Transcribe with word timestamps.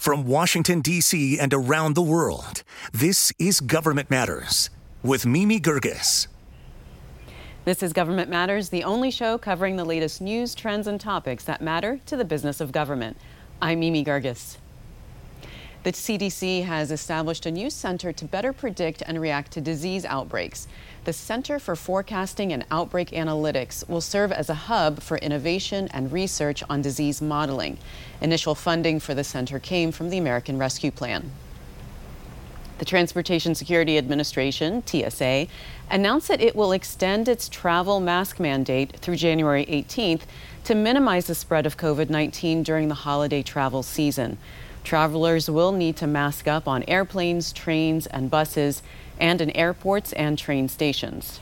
From 0.00 0.24
Washington, 0.24 0.80
D.C. 0.80 1.38
and 1.38 1.52
around 1.52 1.94
the 1.94 2.00
world, 2.00 2.62
this 2.90 3.34
is 3.38 3.60
Government 3.60 4.08
Matters 4.08 4.70
with 5.02 5.26
Mimi 5.26 5.60
Geerges. 5.60 6.26
This 7.66 7.82
is 7.82 7.92
Government 7.92 8.30
Matters, 8.30 8.70
the 8.70 8.82
only 8.82 9.10
show 9.10 9.36
covering 9.36 9.76
the 9.76 9.84
latest 9.84 10.22
news, 10.22 10.54
trends, 10.54 10.86
and 10.86 10.98
topics 10.98 11.44
that 11.44 11.60
matter 11.60 12.00
to 12.06 12.16
the 12.16 12.24
business 12.24 12.62
of 12.62 12.72
government. 12.72 13.18
I'm 13.60 13.80
Mimi 13.80 14.02
Geerges. 14.02 14.56
The 15.82 15.92
CDC 15.92 16.64
has 16.64 16.90
established 16.90 17.44
a 17.44 17.50
new 17.50 17.68
center 17.68 18.10
to 18.10 18.24
better 18.24 18.54
predict 18.54 19.02
and 19.06 19.20
react 19.20 19.52
to 19.52 19.60
disease 19.60 20.06
outbreaks. 20.06 20.66
The 21.04 21.14
Center 21.14 21.58
for 21.58 21.76
Forecasting 21.76 22.52
and 22.52 22.66
Outbreak 22.70 23.08
Analytics 23.12 23.88
will 23.88 24.02
serve 24.02 24.30
as 24.30 24.50
a 24.50 24.54
hub 24.54 25.00
for 25.00 25.16
innovation 25.16 25.88
and 25.94 26.12
research 26.12 26.62
on 26.68 26.82
disease 26.82 27.22
modeling. 27.22 27.78
Initial 28.20 28.54
funding 28.54 29.00
for 29.00 29.14
the 29.14 29.24
center 29.24 29.58
came 29.58 29.92
from 29.92 30.10
the 30.10 30.18
American 30.18 30.58
Rescue 30.58 30.90
Plan. 30.90 31.32
The 32.76 32.84
Transportation 32.84 33.54
Security 33.54 33.96
Administration, 33.96 34.82
TSA, 34.86 35.46
announced 35.90 36.28
that 36.28 36.42
it 36.42 36.54
will 36.54 36.72
extend 36.72 37.28
its 37.28 37.48
travel 37.48 37.98
mask 38.00 38.38
mandate 38.38 38.98
through 38.98 39.16
January 39.16 39.64
18th 39.66 40.22
to 40.64 40.74
minimize 40.74 41.26
the 41.26 41.34
spread 41.34 41.64
of 41.64 41.78
COVID 41.78 42.10
19 42.10 42.62
during 42.62 42.88
the 42.88 42.94
holiday 42.94 43.42
travel 43.42 43.82
season. 43.82 44.36
Travelers 44.84 45.50
will 45.50 45.72
need 45.72 45.96
to 45.96 46.06
mask 46.06 46.46
up 46.46 46.66
on 46.68 46.82
airplanes, 46.84 47.52
trains, 47.52 48.06
and 48.06 48.30
buses 48.30 48.82
and 49.20 49.40
in 49.40 49.50
airports 49.50 50.12
and 50.14 50.36
train 50.38 50.68
stations. 50.68 51.40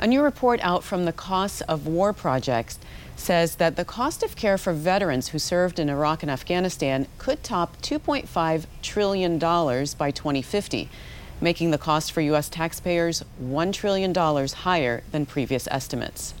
A 0.00 0.06
new 0.06 0.20
report 0.20 0.58
out 0.64 0.82
from 0.82 1.04
the 1.04 1.12
Costs 1.12 1.60
of 1.62 1.86
War 1.86 2.12
Project 2.12 2.78
says 3.14 3.56
that 3.56 3.76
the 3.76 3.84
cost 3.84 4.24
of 4.24 4.34
care 4.34 4.58
for 4.58 4.72
veterans 4.72 5.28
who 5.28 5.38
served 5.38 5.78
in 5.78 5.88
Iraq 5.88 6.22
and 6.22 6.30
Afghanistan 6.30 7.06
could 7.18 7.44
top 7.44 7.80
$2.5 7.82 8.66
trillion 8.82 9.38
by 9.38 10.10
2050, 10.10 10.88
making 11.40 11.70
the 11.70 11.78
cost 11.78 12.10
for 12.10 12.20
U.S. 12.22 12.48
taxpayers 12.48 13.22
$1 13.40 13.72
trillion 13.72 14.12
higher 14.12 15.04
than 15.12 15.24
previous 15.24 15.68
estimates. 15.70 16.34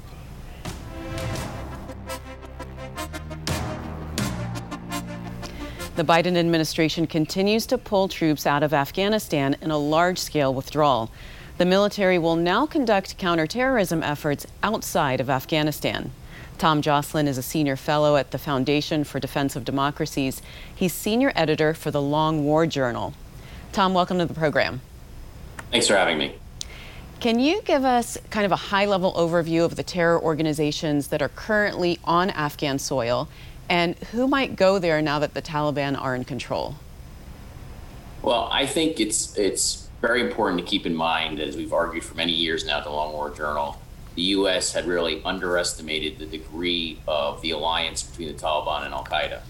The 5.94 6.04
Biden 6.04 6.38
administration 6.38 7.06
continues 7.06 7.66
to 7.66 7.76
pull 7.76 8.08
troops 8.08 8.46
out 8.46 8.62
of 8.62 8.72
Afghanistan 8.72 9.56
in 9.60 9.70
a 9.70 9.76
large 9.76 10.16
scale 10.16 10.54
withdrawal. 10.54 11.10
The 11.58 11.66
military 11.66 12.18
will 12.18 12.34
now 12.34 12.64
conduct 12.64 13.18
counterterrorism 13.18 14.02
efforts 14.02 14.46
outside 14.62 15.20
of 15.20 15.28
Afghanistan. 15.28 16.10
Tom 16.56 16.80
Joscelyn 16.80 17.26
is 17.26 17.36
a 17.36 17.42
senior 17.42 17.76
fellow 17.76 18.16
at 18.16 18.30
the 18.30 18.38
Foundation 18.38 19.04
for 19.04 19.20
Defense 19.20 19.54
of 19.54 19.66
Democracies. 19.66 20.40
He's 20.74 20.94
senior 20.94 21.30
editor 21.36 21.74
for 21.74 21.90
the 21.90 22.00
Long 22.00 22.42
War 22.42 22.66
Journal. 22.66 23.12
Tom, 23.72 23.92
welcome 23.92 24.18
to 24.18 24.24
the 24.24 24.32
program. 24.32 24.80
Thanks 25.70 25.88
for 25.88 25.96
having 25.96 26.16
me. 26.16 26.36
Can 27.20 27.38
you 27.38 27.60
give 27.62 27.84
us 27.84 28.16
kind 28.30 28.46
of 28.46 28.50
a 28.50 28.56
high 28.56 28.86
level 28.86 29.12
overview 29.12 29.62
of 29.64 29.76
the 29.76 29.82
terror 29.82 30.18
organizations 30.18 31.08
that 31.08 31.20
are 31.20 31.28
currently 31.28 31.98
on 32.02 32.30
Afghan 32.30 32.78
soil 32.78 33.28
and 33.72 33.96
who 34.12 34.28
might 34.28 34.54
go 34.54 34.78
there 34.78 35.00
now 35.00 35.18
that 35.18 35.32
the 35.32 35.40
Taliban 35.40 35.98
are 35.98 36.14
in 36.14 36.24
control? 36.24 36.76
Well, 38.20 38.46
I 38.52 38.66
think 38.66 39.00
it's 39.00 39.36
it's 39.38 39.88
very 40.02 40.20
important 40.20 40.60
to 40.60 40.66
keep 40.66 40.84
in 40.84 40.94
mind, 40.94 41.40
as 41.40 41.56
we've 41.56 41.72
argued 41.72 42.04
for 42.04 42.14
many 42.14 42.32
years 42.32 42.66
now 42.66 42.78
at 42.78 42.84
the 42.84 42.90
Long 42.90 43.14
War 43.14 43.30
Journal, 43.30 43.80
the 44.14 44.22
U.S. 44.36 44.74
had 44.74 44.84
really 44.84 45.22
underestimated 45.24 46.18
the 46.18 46.26
degree 46.26 47.00
of 47.08 47.40
the 47.40 47.52
alliance 47.52 48.02
between 48.02 48.28
the 48.28 48.34
Taliban 48.34 48.84
and 48.84 48.92
Al 48.92 49.04
Qaeda. 49.04 49.40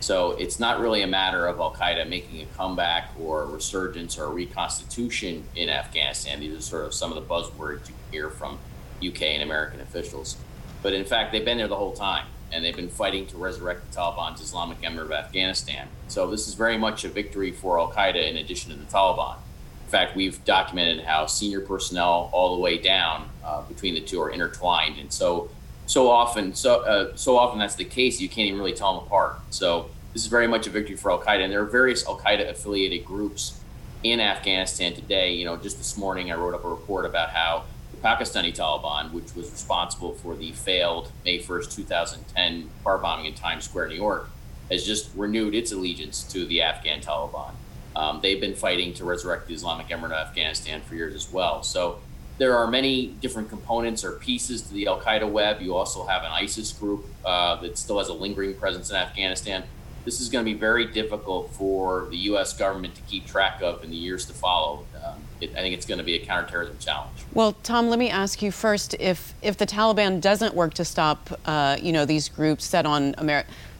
So 0.00 0.30
it's 0.32 0.58
not 0.58 0.80
really 0.80 1.02
a 1.02 1.06
matter 1.06 1.46
of 1.46 1.60
Al 1.60 1.74
Qaeda 1.74 2.08
making 2.08 2.40
a 2.40 2.46
comeback 2.56 3.10
or 3.20 3.42
a 3.42 3.46
resurgence 3.46 4.16
or 4.16 4.24
a 4.24 4.30
reconstitution 4.30 5.44
in 5.54 5.68
Afghanistan. 5.68 6.40
These 6.40 6.56
are 6.56 6.62
sort 6.62 6.84
of 6.86 6.94
some 6.94 7.12
of 7.12 7.16
the 7.16 7.34
buzzwords 7.34 7.90
you 7.90 7.94
hear 8.10 8.30
from 8.30 8.58
UK 9.06 9.20
and 9.22 9.42
American 9.42 9.82
officials. 9.82 10.38
But 10.82 10.94
in 10.94 11.04
fact, 11.04 11.32
they've 11.32 11.44
been 11.44 11.58
there 11.58 11.68
the 11.68 11.76
whole 11.76 11.92
time 11.92 12.26
and 12.52 12.64
they've 12.64 12.76
been 12.76 12.88
fighting 12.88 13.26
to 13.26 13.36
resurrect 13.36 13.90
the 13.90 13.98
Taliban's 13.98 14.40
Islamic 14.40 14.80
Emirate 14.82 15.06
of 15.06 15.12
Afghanistan. 15.12 15.88
So 16.08 16.30
this 16.30 16.46
is 16.46 16.54
very 16.54 16.78
much 16.78 17.04
a 17.04 17.08
victory 17.08 17.52
for 17.52 17.78
Al 17.78 17.90
Qaeda 17.92 18.28
in 18.28 18.36
addition 18.36 18.70
to 18.72 18.76
the 18.76 18.84
Taliban. 18.84 19.36
In 19.84 19.90
fact, 19.90 20.16
we've 20.16 20.44
documented 20.44 21.04
how 21.04 21.26
senior 21.26 21.60
personnel 21.60 22.30
all 22.32 22.56
the 22.56 22.60
way 22.60 22.78
down 22.78 23.28
uh, 23.44 23.62
between 23.62 23.94
the 23.94 24.00
two 24.00 24.20
are 24.20 24.30
intertwined, 24.30 24.98
and 24.98 25.12
so 25.12 25.48
so 25.86 26.10
often 26.10 26.54
so 26.54 26.80
uh, 26.80 27.16
so 27.16 27.38
often 27.38 27.60
that's 27.60 27.76
the 27.76 27.84
case 27.84 28.20
you 28.20 28.28
can't 28.28 28.48
even 28.48 28.58
really 28.58 28.74
tell 28.74 28.96
them 28.96 29.06
apart. 29.06 29.38
So 29.50 29.88
this 30.12 30.22
is 30.22 30.28
very 30.28 30.48
much 30.48 30.66
a 30.66 30.70
victory 30.70 30.96
for 30.96 31.12
Al 31.12 31.20
Qaeda, 31.20 31.44
and 31.44 31.52
there 31.52 31.62
are 31.62 31.66
various 31.66 32.04
Al 32.06 32.18
Qaeda 32.18 32.48
affiliated 32.50 33.04
groups 33.04 33.60
in 34.02 34.18
Afghanistan 34.18 34.92
today. 34.92 35.34
You 35.34 35.44
know, 35.44 35.56
just 35.56 35.78
this 35.78 35.96
morning 35.96 36.32
I 36.32 36.34
wrote 36.34 36.54
up 36.54 36.64
a 36.64 36.68
report 36.68 37.04
about 37.06 37.30
how 37.30 37.64
Pakistani 38.06 38.54
Taliban, 38.54 39.10
which 39.10 39.34
was 39.34 39.50
responsible 39.50 40.14
for 40.14 40.36
the 40.36 40.52
failed 40.52 41.10
May 41.24 41.40
1st, 41.40 41.74
2010 41.74 42.70
car 42.84 42.98
bombing 42.98 43.26
in 43.26 43.34
Times 43.34 43.64
Square, 43.64 43.88
New 43.88 43.96
York, 43.96 44.30
has 44.70 44.86
just 44.86 45.10
renewed 45.16 45.56
its 45.56 45.72
allegiance 45.72 46.22
to 46.22 46.46
the 46.46 46.62
Afghan 46.62 47.00
Taliban. 47.00 47.50
Um, 47.96 48.20
they've 48.22 48.40
been 48.40 48.54
fighting 48.54 48.94
to 48.94 49.04
resurrect 49.04 49.48
the 49.48 49.54
Islamic 49.54 49.88
Emirate 49.88 50.12
of 50.12 50.28
Afghanistan 50.28 50.82
for 50.82 50.94
years 50.94 51.16
as 51.16 51.32
well. 51.32 51.64
So 51.64 51.98
there 52.38 52.56
are 52.56 52.70
many 52.70 53.08
different 53.08 53.48
components 53.48 54.04
or 54.04 54.12
pieces 54.12 54.62
to 54.62 54.72
the 54.72 54.86
Al 54.86 55.00
Qaeda 55.00 55.28
web. 55.28 55.60
You 55.60 55.74
also 55.74 56.06
have 56.06 56.22
an 56.22 56.30
ISIS 56.30 56.70
group 56.72 57.06
uh, 57.24 57.56
that 57.56 57.76
still 57.76 57.98
has 57.98 58.08
a 58.08 58.14
lingering 58.14 58.54
presence 58.54 58.88
in 58.88 58.94
Afghanistan. 58.94 59.64
This 60.04 60.20
is 60.20 60.28
going 60.28 60.44
to 60.44 60.52
be 60.52 60.56
very 60.56 60.86
difficult 60.86 61.50
for 61.54 62.06
the 62.10 62.18
U.S. 62.30 62.56
government 62.56 62.94
to 62.94 63.02
keep 63.02 63.26
track 63.26 63.62
of 63.62 63.82
in 63.82 63.90
the 63.90 63.96
years 63.96 64.26
to 64.26 64.32
follow. 64.32 64.84
Um, 65.04 65.25
it, 65.40 65.50
I 65.56 65.60
think 65.60 65.74
it's 65.74 65.86
going 65.86 65.98
to 65.98 66.04
be 66.04 66.14
a 66.14 66.24
counterterrorism 66.24 66.78
challenge. 66.78 67.16
Well, 67.32 67.52
Tom, 67.62 67.88
let 67.88 67.98
me 67.98 68.10
ask 68.10 68.42
you 68.42 68.50
first: 68.50 68.94
if 68.98 69.34
if 69.42 69.56
the 69.56 69.66
Taliban 69.66 70.20
doesn't 70.20 70.54
work 70.54 70.74
to 70.74 70.84
stop, 70.84 71.38
uh, 71.44 71.76
you 71.80 71.92
know, 71.92 72.04
these 72.04 72.28
groups 72.28 72.64
set 72.64 72.86
on 72.86 73.14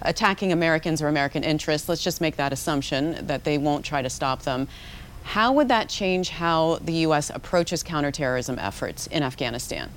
attacking 0.03 0.53
Americans 0.53 1.01
or 1.01 1.09
American 1.09 1.43
interests, 1.43 1.89
let's 1.89 2.03
just 2.03 2.21
make 2.21 2.37
that 2.37 2.53
assumption 2.53 3.27
that 3.27 3.45
they 3.45 3.59
won't 3.59 3.85
try 3.85 4.03
to 4.03 4.11
stop 4.11 4.43
them. 4.43 4.69
How 5.23 5.53
would 5.53 5.69
that 5.69 5.89
change 5.89 6.29
how 6.29 6.79
the 6.83 6.93
U.S. 6.93 7.31
approaches 7.31 7.83
counterterrorism 7.83 8.59
efforts 8.61 9.09
in 9.09 9.25
Afghanistan? 9.25 9.91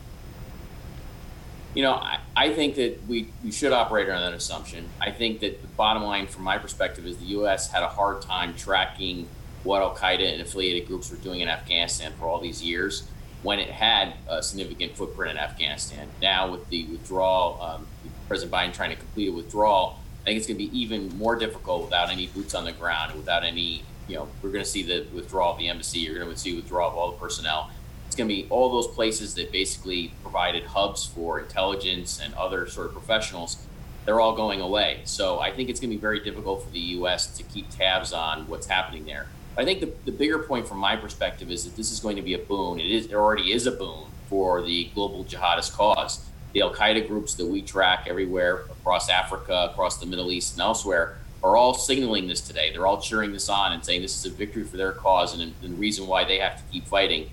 You 1.76 1.84
know, 1.84 1.94
I, 1.94 2.20
I 2.36 2.52
think 2.52 2.76
that 2.76 3.08
we, 3.08 3.28
we 3.44 3.52
should 3.52 3.72
operate 3.72 4.10
on 4.10 4.20
that 4.22 4.34
assumption. 4.34 4.90
I 5.00 5.12
think 5.12 5.42
that 5.42 5.62
the 5.62 5.68
bottom 5.68 6.04
line, 6.04 6.26
from 6.26 6.44
my 6.44 6.58
perspective, 6.58 7.06
is 7.06 7.18
the 7.18 7.26
U.S. 7.26 7.72
had 7.72 7.84
a 7.84 7.88
hard 7.88 8.24
time 8.24 8.56
tracking 8.56 9.28
what 9.64 9.82
Al 9.82 9.96
Qaeda 9.96 10.34
and 10.34 10.42
affiliated 10.42 10.88
groups 10.88 11.12
were 11.12 11.18
doing 11.18 11.42
in 11.42 11.50
Afghanistan 11.50 12.14
for 12.18 12.26
all 12.26 12.40
these 12.40 12.64
years 12.64 13.10
when 13.42 13.60
it 13.60 13.70
had 13.70 14.14
a 14.28 14.44
significant 14.44 14.96
footprint 14.96 15.32
in 15.32 15.38
Afghanistan. 15.38 16.08
Now, 16.22 16.52
with 16.52 16.68
the 16.70 16.86
withdrawal, 16.86 17.62
um, 17.62 17.88
President 18.28 18.54
Biden 18.54 18.74
trying 18.74 18.90
to 18.90 18.96
complete 18.96 19.30
a 19.30 19.32
withdrawal, 19.32 20.00
I 20.22 20.26
think 20.26 20.38
it's 20.38 20.48
going 20.48 20.60
to 20.60 20.66
be 20.66 20.78
even 20.78 21.18
more 21.18 21.36
difficult 21.36 21.84
without 21.84 22.10
any 22.10 22.28
boots 22.28 22.54
on 22.54 22.66
the 22.66 22.74
ground, 22.74 23.16
without 23.16 23.44
any, 23.44 23.84
you 24.08 24.16
know, 24.16 24.28
we're 24.42 24.52
going 24.52 24.64
to 24.64 24.70
see 24.70 24.84
the 24.84 25.06
withdrawal 25.14 25.54
of 25.54 25.58
the 25.58 25.70
embassy, 25.70 26.00
you're 26.00 26.20
going 26.20 26.30
to 26.30 26.38
see 26.38 26.56
withdrawal 26.56 26.92
of 26.92 26.98
all 26.98 27.12
the 27.12 27.18
personnel. 27.18 27.72
It's 28.08 28.16
going 28.16 28.28
to 28.28 28.36
be 28.36 28.48
all 28.50 28.72
those 28.72 28.88
places 28.88 29.36
that 29.36 29.52
basically 29.52 30.12
provided 30.22 30.64
hubs 30.64 31.06
for 31.06 31.40
intelligence 31.40 32.20
and 32.20 32.34
other 32.34 32.68
sort 32.68 32.88
of 32.88 32.94
professionals. 32.94 33.58
They're 34.06 34.20
all 34.20 34.36
going 34.36 34.62
away. 34.62 35.02
So 35.06 35.40
I 35.40 35.52
think 35.52 35.70
it's 35.70 35.80
going 35.80 35.92
to 35.92 35.96
be 35.96 36.02
very 36.02 36.20
difficult 36.20 36.64
for 36.64 36.72
the 36.72 36.80
U.S. 36.80 37.38
to 37.38 37.44
keep 37.44 37.70
tabs 37.70 38.12
on 38.12 38.48
what's 38.48 38.68
happening 38.68 39.06
there. 39.06 39.28
I 39.60 39.66
think 39.66 39.82
the, 39.82 39.92
the 40.06 40.14
bigger 40.14 40.40
point 40.40 40.70
from 40.70 40.78
my 40.78 40.96
perspective 40.96 41.52
is 41.52 41.66
that 41.66 41.76
this 41.76 41.92
is 41.92 42.00
going 42.00 42.16
to 42.16 42.22
be 42.22 42.34
a 42.34 42.38
boon. 42.38 42.80
It 42.80 42.90
is 42.90 43.08
it 43.08 43.14
already 43.14 43.52
is 43.52 43.68
a 43.68 43.72
boon 43.72 44.06
for 44.30 44.62
the 44.62 44.90
global 44.96 45.26
jihadist 45.26 45.74
cause. 45.74 46.26
The 46.54 46.62
Al 46.62 46.74
Qaeda 46.74 47.06
groups 47.10 47.34
that 47.36 47.46
we 47.46 47.62
track 47.62 48.08
everywhere 48.08 48.62
across 48.72 49.10
Africa, 49.10 49.68
across 49.70 49.98
the 49.98 50.06
Middle 50.06 50.32
East, 50.32 50.54
and 50.54 50.62
elsewhere 50.62 51.18
are 51.44 51.58
all 51.58 51.74
signaling 51.74 52.30
this 52.30 52.40
today. 52.40 52.72
They're 52.72 52.88
all 52.88 53.02
cheering 53.02 53.34
this 53.34 53.50
on 53.50 53.74
and 53.74 53.84
saying 53.84 54.02
this 54.02 54.18
is 54.18 54.32
a 54.32 54.34
victory 54.34 54.64
for 54.64 54.78
their 54.78 54.94
cause 54.94 55.34
and, 55.34 55.42
and 55.42 55.74
the 55.74 55.78
reason 55.78 56.08
why 56.08 56.24
they 56.24 56.40
have 56.40 56.56
to 56.56 56.64
keep 56.72 56.88
fighting. 56.88 57.30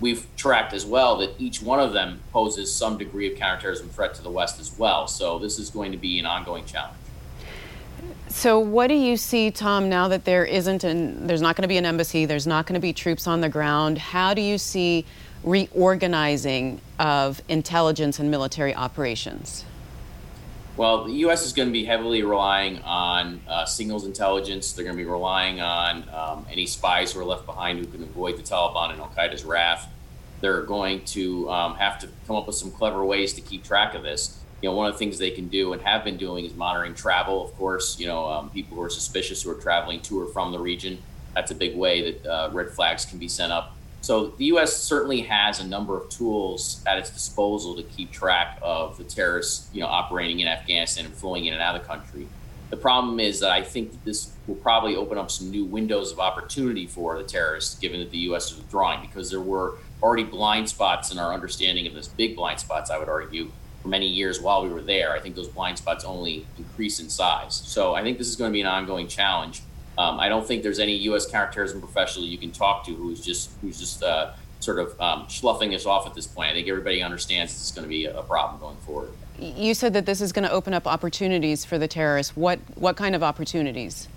We've 0.00 0.26
tracked 0.36 0.72
as 0.74 0.84
well 0.84 1.16
that 1.18 1.30
each 1.38 1.62
one 1.62 1.78
of 1.78 1.92
them 1.92 2.22
poses 2.32 2.74
some 2.74 2.98
degree 2.98 3.32
of 3.32 3.38
counterterrorism 3.38 3.90
threat 3.90 4.14
to 4.14 4.22
the 4.22 4.30
West 4.30 4.58
as 4.58 4.76
well. 4.76 5.06
So 5.06 5.38
this 5.38 5.60
is 5.60 5.70
going 5.70 5.92
to 5.92 5.98
be 5.98 6.18
an 6.18 6.26
ongoing 6.26 6.64
challenge. 6.64 6.98
So, 8.30 8.58
what 8.58 8.88
do 8.88 8.94
you 8.94 9.16
see, 9.16 9.50
Tom, 9.50 9.88
now 9.88 10.08
that 10.08 10.24
there 10.24 10.44
isn't 10.44 10.84
an, 10.84 11.26
there's 11.26 11.40
not 11.40 11.56
going 11.56 11.62
to 11.62 11.68
be 11.68 11.78
an 11.78 11.86
embassy, 11.86 12.26
there's 12.26 12.46
not 12.46 12.66
going 12.66 12.74
to 12.74 12.80
be 12.80 12.92
troops 12.92 13.26
on 13.26 13.40
the 13.40 13.48
ground? 13.48 13.98
How 13.98 14.34
do 14.34 14.42
you 14.42 14.58
see 14.58 15.06
reorganizing 15.42 16.80
of 16.98 17.40
intelligence 17.48 18.18
and 18.18 18.30
military 18.30 18.74
operations? 18.74 19.64
Well, 20.76 21.04
the 21.04 21.12
U.S. 21.12 21.44
is 21.44 21.52
going 21.52 21.68
to 21.68 21.72
be 21.72 21.84
heavily 21.84 22.22
relying 22.22 22.80
on 22.82 23.40
uh, 23.48 23.64
signals 23.64 24.04
intelligence. 24.04 24.72
They're 24.72 24.84
going 24.84 24.96
to 24.96 25.02
be 25.02 25.10
relying 25.10 25.60
on 25.60 26.08
um, 26.10 26.46
any 26.52 26.66
spies 26.66 27.12
who 27.12 27.20
are 27.20 27.24
left 27.24 27.46
behind 27.46 27.80
who 27.80 27.86
can 27.86 28.02
avoid 28.02 28.36
the 28.36 28.42
Taliban 28.42 28.92
and 28.92 29.00
Al 29.00 29.12
Qaeda's 29.16 29.44
wrath. 29.44 29.88
They're 30.40 30.62
going 30.62 31.04
to 31.06 31.50
um, 31.50 31.74
have 31.76 31.98
to 32.00 32.08
come 32.28 32.36
up 32.36 32.46
with 32.46 32.54
some 32.54 32.70
clever 32.70 33.04
ways 33.04 33.32
to 33.32 33.40
keep 33.40 33.64
track 33.64 33.94
of 33.94 34.04
this. 34.04 34.38
You 34.60 34.68
know, 34.68 34.74
one 34.74 34.86
of 34.86 34.94
the 34.94 34.98
things 34.98 35.18
they 35.18 35.30
can 35.30 35.48
do 35.48 35.72
and 35.72 35.82
have 35.82 36.04
been 36.04 36.16
doing 36.16 36.44
is 36.44 36.54
monitoring 36.54 36.94
travel. 36.94 37.44
Of 37.44 37.54
course, 37.56 37.98
you 37.98 38.06
know, 38.06 38.28
um, 38.28 38.50
people 38.50 38.76
who 38.76 38.82
are 38.82 38.90
suspicious 38.90 39.42
who 39.42 39.50
are 39.50 39.60
traveling 39.60 40.00
to 40.02 40.20
or 40.20 40.26
from 40.26 40.52
the 40.52 40.58
region. 40.58 40.98
That's 41.34 41.50
a 41.50 41.54
big 41.54 41.76
way 41.76 42.12
that 42.12 42.26
uh, 42.26 42.50
red 42.52 42.70
flags 42.70 43.04
can 43.04 43.18
be 43.18 43.28
sent 43.28 43.52
up. 43.52 43.76
So 44.00 44.28
the 44.28 44.46
U.S. 44.46 44.76
certainly 44.76 45.22
has 45.22 45.60
a 45.60 45.66
number 45.66 45.96
of 45.96 46.08
tools 46.08 46.82
at 46.86 46.98
its 46.98 47.10
disposal 47.10 47.76
to 47.76 47.82
keep 47.82 48.10
track 48.10 48.58
of 48.62 48.96
the 48.96 49.04
terrorists, 49.04 49.68
you 49.72 49.80
know, 49.80 49.86
operating 49.86 50.40
in 50.40 50.48
Afghanistan 50.48 51.04
and 51.04 51.14
flowing 51.14 51.46
in 51.46 51.52
and 51.52 51.62
out 51.62 51.76
of 51.76 51.82
the 51.82 51.88
country. 51.88 52.28
The 52.70 52.76
problem 52.76 53.18
is 53.18 53.40
that 53.40 53.50
I 53.50 53.62
think 53.62 53.92
that 53.92 54.04
this 54.04 54.32
will 54.46 54.56
probably 54.56 54.94
open 54.94 55.18
up 55.18 55.30
some 55.30 55.50
new 55.50 55.64
windows 55.64 56.12
of 56.12 56.20
opportunity 56.20 56.86
for 56.86 57.16
the 57.16 57.24
terrorists, 57.24 57.78
given 57.78 58.00
that 58.00 58.10
the 58.10 58.18
U.S. 58.18 58.50
is 58.50 58.58
withdrawing, 58.58 59.00
because 59.00 59.30
there 59.30 59.40
were 59.40 59.78
already 60.02 60.24
blind 60.24 60.68
spots 60.68 61.10
in 61.10 61.18
our 61.18 61.32
understanding 61.32 61.86
of 61.86 61.94
this, 61.94 62.08
big 62.08 62.36
blind 62.36 62.60
spots, 62.60 62.90
I 62.90 62.98
would 62.98 63.08
argue, 63.08 63.50
many 63.84 64.06
years 64.06 64.40
while 64.40 64.62
we 64.62 64.68
were 64.68 64.82
there. 64.82 65.12
I 65.12 65.20
think 65.20 65.34
those 65.34 65.48
blind 65.48 65.78
spots 65.78 66.04
only 66.04 66.46
increase 66.56 67.00
in 67.00 67.08
size. 67.08 67.54
So 67.54 67.94
I 67.94 68.02
think 68.02 68.18
this 68.18 68.28
is 68.28 68.36
going 68.36 68.50
to 68.50 68.52
be 68.52 68.60
an 68.60 68.66
ongoing 68.66 69.08
challenge. 69.08 69.62
Um, 69.96 70.20
I 70.20 70.28
don't 70.28 70.46
think 70.46 70.62
there's 70.62 70.78
any 70.78 70.94
U.S. 70.94 71.28
counterterrorism 71.28 71.80
professional 71.80 72.24
you 72.24 72.38
can 72.38 72.52
talk 72.52 72.84
to 72.86 72.94
who's 72.94 73.20
just 73.20 73.50
who's 73.60 73.80
just 73.80 74.02
uh, 74.02 74.32
sort 74.60 74.78
of 74.78 75.00
um, 75.00 75.26
sloughing 75.28 75.74
us 75.74 75.86
off 75.86 76.06
at 76.06 76.14
this 76.14 76.26
point. 76.26 76.50
I 76.50 76.52
think 76.52 76.68
everybody 76.68 77.02
understands 77.02 77.52
this 77.52 77.64
is 77.64 77.72
going 77.72 77.84
to 77.84 77.88
be 77.88 78.04
a 78.06 78.22
problem 78.22 78.60
going 78.60 78.76
forward. 78.78 79.10
You 79.38 79.74
said 79.74 79.92
that 79.94 80.06
this 80.06 80.20
is 80.20 80.32
going 80.32 80.46
to 80.46 80.52
open 80.52 80.72
up 80.72 80.86
opportunities 80.86 81.64
for 81.64 81.78
the 81.78 81.88
terrorists. 81.88 82.36
What 82.36 82.60
what 82.76 82.96
kind 82.96 83.14
of 83.14 83.22
opportunities? 83.22 84.08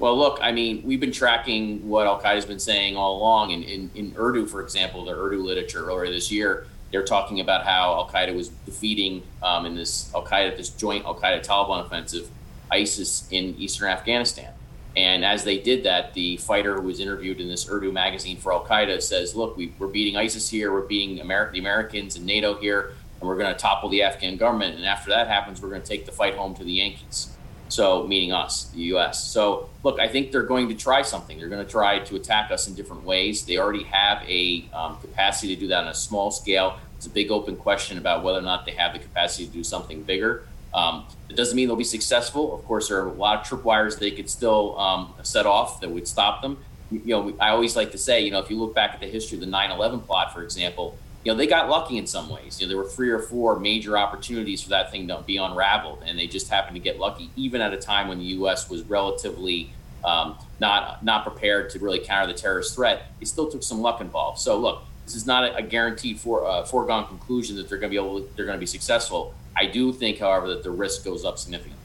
Well, 0.00 0.16
look, 0.16 0.38
I 0.40 0.50
mean, 0.50 0.82
we've 0.82 0.98
been 0.98 1.12
tracking 1.12 1.86
what 1.86 2.06
Al 2.06 2.20
Qaeda's 2.20 2.46
been 2.46 2.58
saying 2.58 2.96
all 2.96 3.18
along. 3.18 3.50
In, 3.50 3.62
in, 3.62 3.90
in 3.94 4.14
Urdu, 4.18 4.46
for 4.46 4.62
example, 4.62 5.04
the 5.04 5.12
Urdu 5.12 5.42
literature 5.42 5.84
earlier 5.84 6.10
this 6.10 6.32
year, 6.32 6.66
they're 6.90 7.04
talking 7.04 7.40
about 7.40 7.64
how 7.64 7.94
Al 7.94 8.08
Qaeda 8.08 8.34
was 8.34 8.48
defeating 8.48 9.22
um, 9.42 9.66
in 9.66 9.74
this 9.74 10.12
Al 10.14 10.24
Qaeda, 10.24 10.56
this 10.56 10.70
joint 10.70 11.04
Al 11.04 11.14
Qaeda 11.14 11.44
Taliban 11.44 11.84
offensive, 11.84 12.28
ISIS 12.70 13.28
in 13.30 13.54
eastern 13.58 13.88
Afghanistan. 13.88 14.52
And 14.96 15.24
as 15.24 15.44
they 15.44 15.58
did 15.58 15.84
that, 15.84 16.14
the 16.14 16.36
fighter 16.38 16.74
who 16.74 16.88
was 16.88 16.98
interviewed 16.98 17.40
in 17.40 17.48
this 17.48 17.70
Urdu 17.70 17.92
magazine 17.92 18.38
for 18.38 18.52
Al 18.52 18.64
Qaeda 18.64 19.00
says, 19.02 19.36
"Look, 19.36 19.56
we, 19.56 19.72
are 19.80 19.86
beating 19.86 20.16
ISIS 20.16 20.48
here, 20.48 20.72
we're 20.72 20.82
beating 20.82 21.14
the 21.16 21.22
Americans 21.22 22.16
and 22.16 22.26
NATO 22.26 22.54
here, 22.54 22.94
and 23.20 23.28
we're 23.28 23.38
going 23.38 23.52
to 23.52 23.58
topple 23.58 23.88
the 23.88 24.02
Afghan 24.02 24.36
government. 24.36 24.76
And 24.76 24.84
after 24.84 25.10
that 25.10 25.28
happens, 25.28 25.62
we're 25.62 25.70
going 25.70 25.82
to 25.82 25.88
take 25.88 26.06
the 26.06 26.12
fight 26.12 26.34
home 26.34 26.54
to 26.56 26.64
the 26.64 26.72
Yankees." 26.72 27.36
So, 27.70 28.04
meaning 28.06 28.32
us, 28.32 28.64
the 28.74 28.80
U.S. 28.94 29.24
So, 29.24 29.70
look, 29.84 30.00
I 30.00 30.08
think 30.08 30.32
they're 30.32 30.42
going 30.42 30.68
to 30.68 30.74
try 30.74 31.02
something. 31.02 31.38
They're 31.38 31.48
going 31.48 31.64
to 31.64 31.70
try 31.70 32.00
to 32.00 32.16
attack 32.16 32.50
us 32.50 32.66
in 32.66 32.74
different 32.74 33.04
ways. 33.04 33.44
They 33.44 33.58
already 33.58 33.84
have 33.84 34.22
a 34.28 34.64
um, 34.72 34.98
capacity 35.00 35.54
to 35.54 35.60
do 35.60 35.68
that 35.68 35.84
on 35.84 35.88
a 35.88 35.94
small 35.94 36.32
scale. 36.32 36.78
It's 36.96 37.06
a 37.06 37.10
big 37.10 37.30
open 37.30 37.56
question 37.56 37.96
about 37.96 38.24
whether 38.24 38.38
or 38.38 38.42
not 38.42 38.66
they 38.66 38.72
have 38.72 38.92
the 38.92 38.98
capacity 38.98 39.46
to 39.46 39.52
do 39.52 39.62
something 39.62 40.02
bigger. 40.02 40.48
Um, 40.74 41.06
it 41.28 41.36
doesn't 41.36 41.56
mean 41.56 41.68
they'll 41.68 41.76
be 41.76 41.84
successful. 41.84 42.54
Of 42.54 42.64
course, 42.64 42.88
there 42.88 43.00
are 43.02 43.08
a 43.08 43.12
lot 43.12 43.40
of 43.40 43.46
tripwires 43.46 43.98
they 43.98 44.10
could 44.10 44.28
still 44.28 44.78
um, 44.78 45.14
set 45.22 45.46
off 45.46 45.80
that 45.80 45.90
would 45.90 46.08
stop 46.08 46.42
them. 46.42 46.58
You 46.90 47.00
know, 47.06 47.32
I 47.40 47.50
always 47.50 47.76
like 47.76 47.92
to 47.92 47.98
say, 47.98 48.20
you 48.22 48.32
know, 48.32 48.40
if 48.40 48.50
you 48.50 48.58
look 48.58 48.74
back 48.74 48.94
at 48.94 49.00
the 49.00 49.06
history 49.06 49.38
of 49.38 49.40
the 49.40 49.50
9/11 49.50 50.04
plot, 50.04 50.34
for 50.34 50.42
example, 50.42 50.98
you 51.24 51.32
know, 51.32 51.36
they 51.36 51.46
got 51.46 51.68
lucky 51.68 51.98
in 51.98 52.06
some 52.06 52.30
ways. 52.30 52.60
You 52.60 52.66
know, 52.66 52.68
there 52.68 52.78
were 52.78 52.88
three 52.88 53.10
or 53.10 53.18
four 53.18 53.58
major 53.58 53.98
opportunities 53.98 54.62
for 54.62 54.70
that 54.70 54.90
thing 54.90 55.08
to 55.08 55.22
be 55.26 55.36
unraveled, 55.36 56.02
and 56.06 56.18
they 56.18 56.26
just 56.26 56.48
happened 56.48 56.76
to 56.76 56.80
get 56.80 56.98
lucky, 56.98 57.30
even 57.36 57.60
at 57.60 57.74
a 57.74 57.76
time 57.76 58.08
when 58.08 58.18
the 58.18 58.24
U.S. 58.24 58.70
was 58.70 58.82
relatively 58.84 59.70
um, 60.02 60.38
not 60.60 61.04
not 61.04 61.24
prepared 61.24 61.68
to 61.70 61.78
really 61.78 61.98
counter 61.98 62.32
the 62.32 62.38
terrorist 62.38 62.74
threat. 62.74 63.12
It 63.20 63.28
still 63.28 63.50
took 63.50 63.62
some 63.62 63.80
luck 63.80 64.00
involved. 64.00 64.38
So, 64.38 64.58
look, 64.58 64.82
this 65.04 65.14
is 65.14 65.26
not 65.26 65.58
a, 65.58 65.62
guaranteed 65.62 66.18
for 66.18 66.46
uh, 66.46 66.64
foregone 66.64 67.06
conclusion 67.06 67.56
that 67.56 67.68
they're 67.68 67.78
going 67.78 67.92
to 67.92 68.00
be 68.00 68.04
able, 68.04 68.20
they're 68.36 68.46
going 68.46 68.56
to 68.56 68.60
be 68.60 68.66
successful. 68.66 69.34
I 69.56 69.66
do 69.66 69.92
think, 69.92 70.20
however, 70.20 70.48
that 70.48 70.62
the 70.62 70.70
risk 70.70 71.04
goes 71.04 71.24
up 71.24 71.38
significantly. 71.38 71.79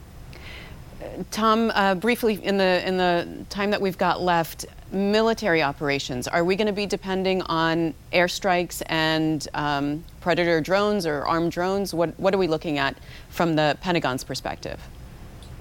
Tom, 1.31 1.71
uh, 1.73 1.95
briefly 1.95 2.35
in 2.43 2.57
the 2.57 2.87
in 2.87 2.97
the 2.97 3.45
time 3.49 3.71
that 3.71 3.81
we've 3.81 3.97
got 3.97 4.21
left, 4.21 4.65
military 4.91 5.61
operations. 5.61 6.27
Are 6.27 6.43
we 6.43 6.55
going 6.55 6.67
to 6.67 6.73
be 6.73 6.85
depending 6.85 7.41
on 7.43 7.93
airstrikes 8.13 8.81
and 8.87 9.47
um, 9.53 10.03
predator 10.21 10.61
drones 10.61 11.05
or 11.05 11.25
armed 11.25 11.51
drones? 11.51 11.93
What 11.93 12.17
what 12.19 12.33
are 12.33 12.37
we 12.37 12.47
looking 12.47 12.77
at 12.77 12.97
from 13.29 13.55
the 13.55 13.77
Pentagon's 13.81 14.23
perspective? 14.23 14.79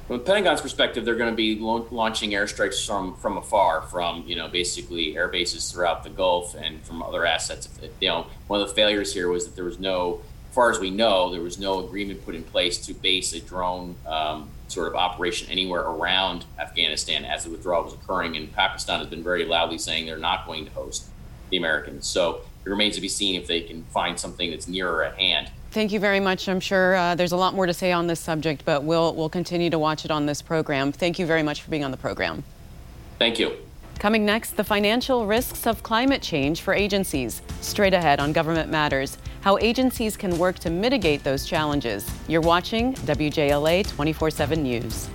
From 0.07 0.19
the 0.19 0.25
Pentagon's 0.25 0.61
perspective, 0.61 1.05
they're 1.05 1.15
going 1.15 1.33
to 1.33 1.37
be 1.37 1.59
launching 1.59 2.31
airstrikes 2.31 2.87
from 2.87 3.17
from 3.17 3.37
afar, 3.37 3.83
from 3.83 4.25
you 4.27 4.37
know 4.37 4.49
basically 4.49 5.17
air 5.17 5.29
bases 5.29 5.71
throughout 5.71 6.05
the 6.05 6.11
Gulf 6.11 6.55
and 6.55 6.83
from 6.83 7.03
other 7.03 7.25
assets. 7.27 7.69
You 8.01 8.09
know, 8.09 8.27
one 8.47 8.61
of 8.61 8.69
the 8.69 8.75
failures 8.75 9.13
here 9.13 9.29
was 9.29 9.47
that 9.47 9.57
there 9.57 9.65
was 9.65 9.79
no 9.79 10.21
as 10.51 10.55
far 10.55 10.71
as 10.71 10.79
we 10.79 10.91
know, 10.93 11.33
there 11.33 11.41
was 11.41 11.59
no 11.59 11.85
agreement 11.85 12.25
put 12.25 12.37
in 12.37 12.45
place 12.45 12.79
to 12.87 12.95
base 12.95 13.33
a 13.33 13.41
drone 13.41 13.97
um, 14.07 14.49
sort 14.75 14.89
of 14.89 14.95
operation 14.95 15.49
anywhere 15.51 15.83
around 15.83 16.45
Afghanistan 16.59 17.25
as 17.25 17.45
the 17.45 17.51
withdrawal 17.51 17.85
was 17.85 17.95
occurring. 17.95 18.37
And 18.37 18.53
Pakistan 18.53 18.99
has 18.99 19.09
been 19.09 19.23
very 19.23 19.45
loudly 19.45 19.79
saying 19.79 20.07
they're 20.07 20.19
not 20.19 20.47
going 20.47 20.65
to 20.67 20.71
host 20.73 21.07
the 21.51 21.57
Americans. 21.57 22.07
So 22.07 22.41
it 22.65 22.69
remains 22.69 22.97
to 22.97 23.01
be 23.01 23.09
seen 23.09 23.41
if 23.41 23.47
they 23.47 23.61
can 23.61 23.85
find 23.85 24.19
something 24.19 24.51
that's 24.51 24.69
nearer 24.69 25.05
at 25.05 25.17
hand. 25.17 25.51
Thank 25.71 25.93
you 25.93 26.01
very 26.01 26.21
much. 26.21 26.49
I'm 26.49 26.61
sure 26.61 26.95
uh, 26.95 27.15
there's 27.15 27.33
a 27.33 27.37
lot 27.37 27.55
more 27.55 27.67
to 27.67 27.75
say 27.75 27.93
on 27.93 28.07
this 28.07 28.21
subject, 28.21 28.65
but 28.65 28.85
we'll 28.85 29.15
we'll 29.15 29.29
continue 29.29 29.71
to 29.71 29.79
watch 29.79 30.05
it 30.05 30.11
on 30.11 30.27
this 30.27 30.41
program. 30.41 30.93
Thank 30.93 31.19
you 31.19 31.27
very 31.27 31.43
much 31.43 31.63
for 31.63 31.71
being 31.71 31.85
on 31.85 31.91
the 31.91 31.97
program. 31.97 32.45
Thank 33.19 33.39
you. 33.39 33.57
Coming 33.99 34.25
next, 34.25 34.57
the 34.57 34.65
financial 34.65 35.27
risks 35.27 35.67
of 35.67 35.83
climate 35.83 36.23
change 36.23 36.61
for 36.61 36.75
agencies. 36.75 37.43
Straight 37.61 37.95
ahead 37.95 38.21
on 38.21 38.33
Government 38.33 38.71
Matters, 38.71 39.19
how 39.45 39.59
agencies 39.59 40.17
can 40.17 40.39
work 40.39 40.59
to 40.59 40.71
mitigate 40.71 41.23
those 41.23 41.45
challenges. 41.45 42.11
You're 42.29 42.41
watching 42.41 42.95
WJLA 42.95 43.87
24 43.87 44.31
7 44.31 44.63
News. 44.63 45.11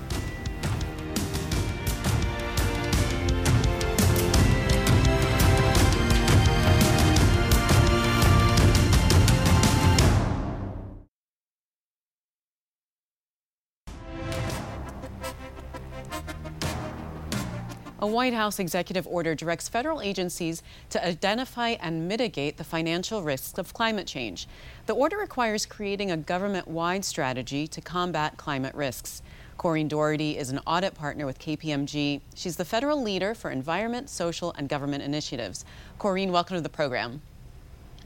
White 18.09 18.33
House 18.33 18.59
executive 18.59 19.07
order 19.07 19.35
directs 19.35 19.69
federal 19.69 20.01
agencies 20.01 20.61
to 20.89 21.05
identify 21.05 21.69
and 21.81 22.07
mitigate 22.07 22.57
the 22.57 22.63
financial 22.63 23.23
risks 23.23 23.57
of 23.57 23.73
climate 23.73 24.07
change. 24.07 24.47
The 24.85 24.93
order 24.93 25.17
requires 25.17 25.65
creating 25.65 26.11
a 26.11 26.17
government 26.17 26.67
wide 26.67 27.05
strategy 27.05 27.67
to 27.67 27.81
combat 27.81 28.37
climate 28.37 28.75
risks. 28.75 29.21
Corinne 29.57 29.87
Dougherty 29.87 30.37
is 30.37 30.49
an 30.49 30.59
audit 30.65 30.95
partner 30.95 31.25
with 31.25 31.39
KPMG. 31.39 32.21
She's 32.33 32.55
the 32.55 32.65
federal 32.65 33.01
leader 33.01 33.35
for 33.35 33.51
environment, 33.51 34.09
social, 34.09 34.53
and 34.57 34.69
government 34.69 35.03
initiatives. 35.03 35.65
Corinne, 35.97 36.31
welcome 36.31 36.55
to 36.55 36.61
the 36.61 36.69
program. 36.69 37.21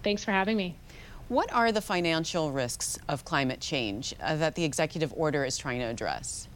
Thanks 0.04 0.24
for 0.24 0.32
having 0.32 0.58
me. 0.58 0.76
What 1.30 1.54
are 1.54 1.72
the 1.72 1.82
financial 1.82 2.52
risks 2.52 3.00
of 3.08 3.24
climate 3.24 3.62
change 3.62 4.14
uh, 4.22 4.36
that 4.36 4.56
the 4.56 4.64
executive 4.64 5.14
order 5.16 5.46
is 5.46 5.58
trying 5.58 5.80
to 5.80 5.86
address? 5.86 6.48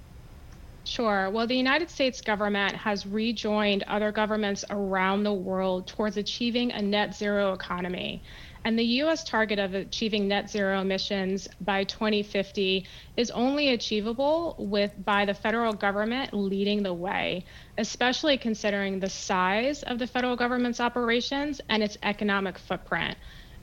Sure. 0.90 1.30
Well, 1.30 1.48
the 1.48 1.58
United 1.58 1.90
States 1.90 2.22
government 2.22 2.74
has 2.78 3.06
rejoined 3.06 3.84
other 3.88 4.14
governments 4.14 4.64
around 4.70 5.24
the 5.24 5.34
world 5.34 5.88
towards 5.88 6.16
achieving 6.16 6.72
a 6.72 6.82
net 6.82 7.14
zero 7.14 7.52
economy. 7.52 8.24
And 8.64 8.80
the 8.80 8.86
US 9.04 9.26
target 9.26 9.60
of 9.60 9.74
achieving 9.74 10.30
net 10.30 10.50
zero 10.50 10.80
emissions 10.80 11.46
by 11.60 11.84
2050 11.84 12.88
is 13.18 13.32
only 13.32 13.70
achievable 13.70 14.56
with 14.60 14.94
by 14.98 15.26
the 15.26 15.34
federal 15.34 15.74
government 15.74 16.34
leading 16.34 16.84
the 16.84 16.94
way, 16.94 17.46
especially 17.78 18.38
considering 18.38 19.00
the 19.02 19.10
size 19.10 19.84
of 19.84 20.00
the 20.00 20.08
federal 20.08 20.38
government's 20.38 20.80
operations 20.80 21.60
and 21.68 21.84
its 21.84 21.98
economic 22.02 22.58
footprint. 22.58 23.18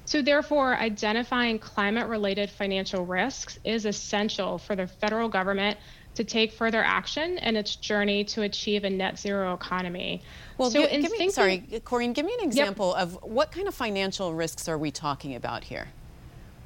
So, 0.07 0.21
therefore, 0.21 0.77
identifying 0.77 1.59
climate 1.59 2.09
related 2.09 2.51
financial 2.51 3.07
risks 3.07 3.59
is 3.65 3.87
essential 3.87 4.59
for 4.59 4.77
the 4.77 4.87
federal 4.87 5.31
government 5.31 5.79
to 6.15 6.25
take 6.25 6.53
further 6.53 6.83
action 6.83 7.39
in 7.39 7.57
its 7.57 7.77
journey 7.77 8.25
to 8.25 8.43
achieve 8.43 8.85
a 8.85 8.91
net 8.91 9.19
zero 9.19 9.55
economy. 9.55 10.23
Well, 10.59 10.71
so 10.71 10.83
give, 10.83 10.91
give 10.91 11.03
me, 11.03 11.09
thinking, 11.09 11.31
sorry, 11.31 11.65
Corinne, 11.85 12.13
give 12.13 12.25
me 12.25 12.35
an 12.41 12.47
example 12.47 12.95
yep. 12.97 13.03
of 13.03 13.23
what 13.23 13.51
kind 13.53 13.67
of 13.67 13.75
financial 13.75 14.35
risks 14.35 14.69
are 14.69 14.79
we 14.79 14.91
talking 14.91 15.35
about 15.35 15.65
here? 15.65 15.89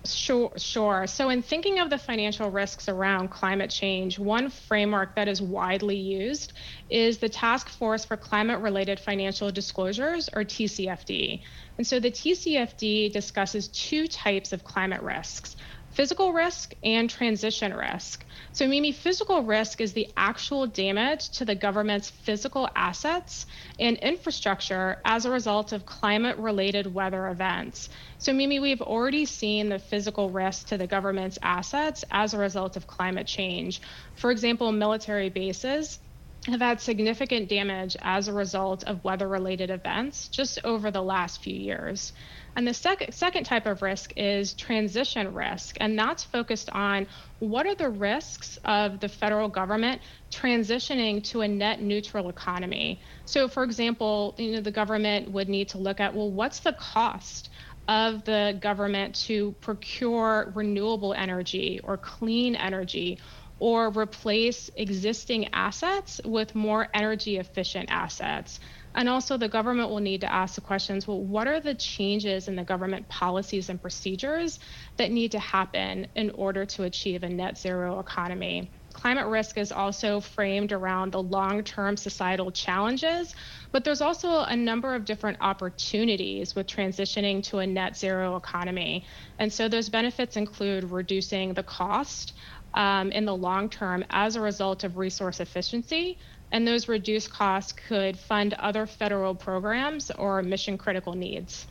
Sure, 0.04 0.52
sure. 0.56 1.06
So, 1.06 1.28
in 1.28 1.42
thinking 1.42 1.80
of 1.80 1.90
the 1.90 1.98
financial 1.98 2.50
risks 2.50 2.88
around 2.88 3.28
climate 3.28 3.68
change, 3.68 4.18
one 4.18 4.48
framework 4.48 5.14
that 5.16 5.28
is 5.28 5.42
widely 5.42 5.96
used 5.96 6.52
is 6.88 7.18
the 7.18 7.28
Task 7.28 7.68
Force 7.68 8.04
for 8.04 8.16
Climate 8.16 8.60
Related 8.60 9.00
Financial 9.00 9.50
Disclosures, 9.50 10.30
or 10.32 10.44
TCFD. 10.44 11.42
And 11.76 11.86
so, 11.86 11.98
the 11.98 12.10
TCFD 12.10 13.12
discusses 13.12 13.68
two 13.68 14.06
types 14.06 14.52
of 14.52 14.62
climate 14.64 15.02
risks 15.02 15.56
physical 15.98 16.32
risk 16.32 16.74
and 16.84 17.10
transition 17.10 17.74
risk. 17.74 18.24
So, 18.52 18.68
Mimi, 18.68 18.92
physical 18.92 19.42
risk 19.42 19.80
is 19.80 19.94
the 19.94 20.06
actual 20.16 20.68
damage 20.68 21.30
to 21.30 21.44
the 21.44 21.56
government's 21.56 22.08
physical 22.08 22.68
assets 22.76 23.46
and 23.80 23.96
infrastructure 23.96 24.98
as 25.04 25.24
a 25.24 25.30
result 25.32 25.72
of 25.72 25.86
climate 25.86 26.38
related 26.38 26.94
weather 26.94 27.26
events. 27.26 27.88
So, 28.18 28.32
Mimi, 28.32 28.60
we've 28.60 28.80
already 28.80 29.26
seen 29.26 29.70
the 29.70 29.80
physical 29.80 30.30
risk 30.30 30.68
to 30.68 30.78
the 30.78 30.86
government's 30.86 31.40
assets 31.42 32.04
as 32.12 32.32
a 32.32 32.38
result 32.38 32.76
of 32.76 32.86
climate 32.86 33.26
change. 33.26 33.80
For 34.14 34.30
example, 34.30 34.70
military 34.70 35.30
bases 35.30 35.98
have 36.46 36.60
had 36.60 36.80
significant 36.80 37.48
damage 37.48 37.96
as 38.00 38.28
a 38.28 38.32
result 38.32 38.84
of 38.84 39.02
weather 39.02 39.28
related 39.28 39.70
events 39.70 40.28
just 40.28 40.60
over 40.62 40.92
the 40.92 41.02
last 41.02 41.42
few 41.42 41.56
years. 41.56 42.12
And 42.56 42.66
the 42.66 42.74
sec- 42.74 43.12
second 43.12 43.44
type 43.44 43.66
of 43.66 43.82
risk 43.82 44.12
is 44.16 44.54
transition 44.54 45.32
risk, 45.32 45.76
and 45.80 45.98
that's 45.98 46.24
focused 46.24 46.70
on 46.70 47.06
what 47.38 47.66
are 47.66 47.74
the 47.74 47.90
risks 47.90 48.58
of 48.64 49.00
the 49.00 49.08
federal 49.08 49.48
government 49.48 50.02
transitioning 50.32 51.22
to 51.24 51.42
a 51.42 51.48
net 51.48 51.80
neutral 51.80 52.28
economy. 52.28 53.00
So, 53.24 53.48
for 53.48 53.62
example, 53.62 54.34
you 54.38 54.52
know, 54.52 54.60
the 54.60 54.72
government 54.72 55.30
would 55.30 55.48
need 55.48 55.68
to 55.70 55.78
look 55.78 56.00
at 56.00 56.14
well, 56.14 56.32
what's 56.32 56.60
the 56.60 56.72
cost 56.72 57.50
of 57.88 58.24
the 58.24 58.58
government 58.60 59.14
to 59.14 59.52
procure 59.60 60.52
renewable 60.54 61.14
energy 61.14 61.80
or 61.82 61.96
clean 61.96 62.54
energy 62.54 63.18
or 63.58 63.88
replace 63.90 64.70
existing 64.76 65.48
assets 65.52 66.20
with 66.24 66.54
more 66.54 66.88
energy 66.94 67.38
efficient 67.38 67.88
assets. 67.90 68.60
And 68.94 69.08
also, 69.08 69.36
the 69.36 69.48
government 69.48 69.90
will 69.90 70.00
need 70.00 70.22
to 70.22 70.32
ask 70.32 70.54
the 70.54 70.60
questions 70.60 71.06
well, 71.06 71.22
what 71.24 71.46
are 71.46 71.60
the 71.60 71.74
changes 71.74 72.48
in 72.48 72.56
the 72.56 72.64
government 72.64 73.08
policies 73.08 73.68
and 73.68 73.80
procedures 73.80 74.58
that 74.96 75.10
need 75.10 75.32
to 75.32 75.38
happen 75.38 76.06
in 76.16 76.30
order 76.30 76.66
to 76.66 76.84
achieve 76.84 77.22
a 77.22 77.28
net 77.28 77.58
zero 77.58 78.00
economy? 78.00 78.72
Climate 78.94 79.26
risk 79.26 79.58
is 79.58 79.70
also 79.70 80.18
framed 80.18 80.72
around 80.72 81.12
the 81.12 81.22
long 81.22 81.62
term 81.62 81.96
societal 81.96 82.50
challenges, 82.50 83.34
but 83.70 83.84
there's 83.84 84.00
also 84.00 84.40
a 84.40 84.56
number 84.56 84.94
of 84.94 85.04
different 85.04 85.38
opportunities 85.40 86.56
with 86.56 86.66
transitioning 86.66 87.42
to 87.44 87.58
a 87.58 87.66
net 87.66 87.96
zero 87.96 88.34
economy. 88.36 89.06
And 89.38 89.52
so, 89.52 89.68
those 89.68 89.88
benefits 89.88 90.36
include 90.36 90.90
reducing 90.90 91.54
the 91.54 91.62
cost 91.62 92.32
um, 92.78 93.10
in 93.10 93.26
the 93.26 93.36
long 93.36 93.68
term 93.68 94.04
as 94.08 94.36
a 94.36 94.40
result 94.40 94.84
of 94.84 94.96
resource 94.96 95.40
efficiency, 95.40 96.16
and 96.52 96.66
those 96.66 96.88
reduced 96.88 97.30
costs 97.30 97.72
could 97.72 98.16
fund 98.16 98.54
other 98.54 98.86
federal 98.86 99.34
programs 99.34 100.10
or 100.12 100.42
mission 100.42 100.78
critical 100.78 101.12
needs. 101.12 101.66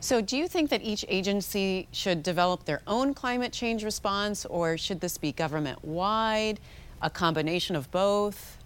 So, 0.00 0.20
do 0.20 0.36
you 0.36 0.46
think 0.46 0.68
that 0.68 0.82
each 0.82 1.04
agency 1.08 1.88
should 1.90 2.22
develop 2.22 2.66
their 2.66 2.82
own 2.86 3.14
climate 3.14 3.52
change 3.54 3.82
response, 3.82 4.44
or 4.44 4.76
should 4.76 5.00
this 5.00 5.16
be 5.16 5.32
government 5.32 5.82
wide, 5.82 6.60
a 7.00 7.08
combination 7.08 7.74
of 7.74 7.90
both? 7.90 8.58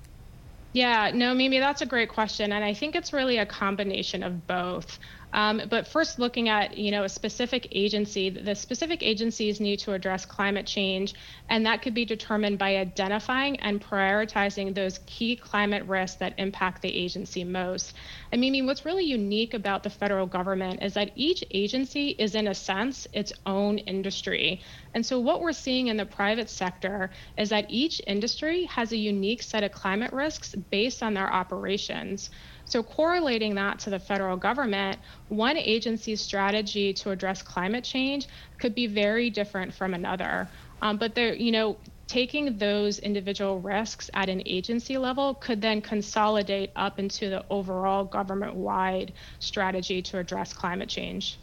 Yeah, 0.72 1.12
no, 1.14 1.32
Mimi, 1.32 1.60
that's 1.60 1.80
a 1.80 1.86
great 1.86 2.08
question. 2.08 2.52
And 2.52 2.64
I 2.64 2.74
think 2.74 2.96
it's 2.96 3.12
really 3.12 3.38
a 3.38 3.46
combination 3.46 4.24
of 4.24 4.46
both. 4.48 4.98
Um, 5.32 5.62
but 5.68 5.86
first, 5.86 6.18
looking 6.18 6.48
at 6.48 6.78
you 6.78 6.90
know 6.90 7.04
a 7.04 7.08
specific 7.08 7.68
agency, 7.72 8.30
the 8.30 8.54
specific 8.54 9.02
agencies 9.02 9.60
need 9.60 9.78
to 9.80 9.92
address 9.92 10.24
climate 10.24 10.66
change, 10.66 11.14
and 11.48 11.66
that 11.66 11.82
could 11.82 11.94
be 11.94 12.04
determined 12.04 12.58
by 12.58 12.76
identifying 12.76 13.60
and 13.60 13.80
prioritizing 13.80 14.74
those 14.74 15.00
key 15.06 15.36
climate 15.36 15.84
risks 15.86 16.16
that 16.18 16.34
impact 16.38 16.82
the 16.82 16.94
agency 16.94 17.44
most. 17.44 17.94
And 18.32 18.40
Mimi, 18.40 18.62
what's 18.62 18.84
really 18.84 19.04
unique 19.04 19.54
about 19.54 19.82
the 19.82 19.90
federal 19.90 20.26
government 20.26 20.82
is 20.82 20.94
that 20.94 21.12
each 21.14 21.44
agency 21.50 22.08
is, 22.08 22.34
in 22.34 22.48
a 22.48 22.54
sense, 22.54 23.06
its 23.12 23.32
own 23.44 23.78
industry. 23.78 24.62
And 24.94 25.04
so, 25.04 25.20
what 25.20 25.40
we're 25.40 25.52
seeing 25.52 25.88
in 25.88 25.96
the 25.96 26.06
private 26.06 26.48
sector 26.48 27.10
is 27.36 27.50
that 27.50 27.66
each 27.68 28.00
industry 28.06 28.64
has 28.64 28.92
a 28.92 28.96
unique 28.96 29.42
set 29.42 29.62
of 29.62 29.72
climate 29.72 30.12
risks 30.12 30.54
based 30.54 31.02
on 31.02 31.14
their 31.14 31.30
operations. 31.32 32.30
So, 32.68 32.82
correlating 32.82 33.54
that 33.54 33.78
to 33.80 33.90
the 33.90 33.98
federal 33.98 34.36
government, 34.36 34.98
one 35.30 35.56
agency's 35.56 36.20
strategy 36.20 36.92
to 36.92 37.10
address 37.10 37.42
climate 37.42 37.82
change 37.82 38.28
could 38.58 38.74
be 38.74 38.86
very 38.86 39.30
different 39.30 39.72
from 39.72 39.94
another. 39.94 40.46
Um, 40.82 40.98
but 40.98 41.14
there, 41.14 41.34
you 41.34 41.50
know, 41.50 41.78
taking 42.08 42.58
those 42.58 42.98
individual 42.98 43.58
risks 43.58 44.10
at 44.12 44.28
an 44.28 44.42
agency 44.44 44.98
level 44.98 45.34
could 45.34 45.62
then 45.62 45.80
consolidate 45.80 46.70
up 46.76 46.98
into 46.98 47.30
the 47.30 47.42
overall 47.48 48.04
government 48.04 48.54
wide 48.54 49.14
strategy 49.38 50.02
to 50.02 50.18
address 50.18 50.52
climate 50.52 50.90
change. 50.90 51.38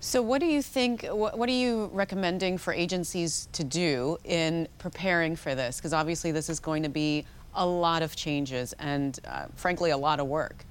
So, 0.00 0.20
what 0.20 0.40
do 0.40 0.46
you 0.46 0.62
think? 0.62 1.04
What, 1.04 1.48
are 1.48 1.52
you 1.52 1.90
recommending 1.92 2.58
for 2.58 2.72
agencies 2.72 3.48
to 3.52 3.62
do 3.62 4.18
in 4.24 4.66
preparing 4.78 5.36
for 5.36 5.54
this? 5.54 5.76
Because 5.76 5.92
obviously, 5.92 6.32
this 6.32 6.50
is 6.50 6.58
going 6.58 6.82
to 6.82 6.88
be 6.88 7.24
a 7.56 7.66
lot 7.66 8.02
of 8.02 8.16
changes 8.16 8.72
and, 8.78 9.18
uh, 9.26 9.46
frankly, 9.54 9.90
a 9.90 9.96
lot 9.98 10.20
of 10.20 10.26
work. 10.26 10.64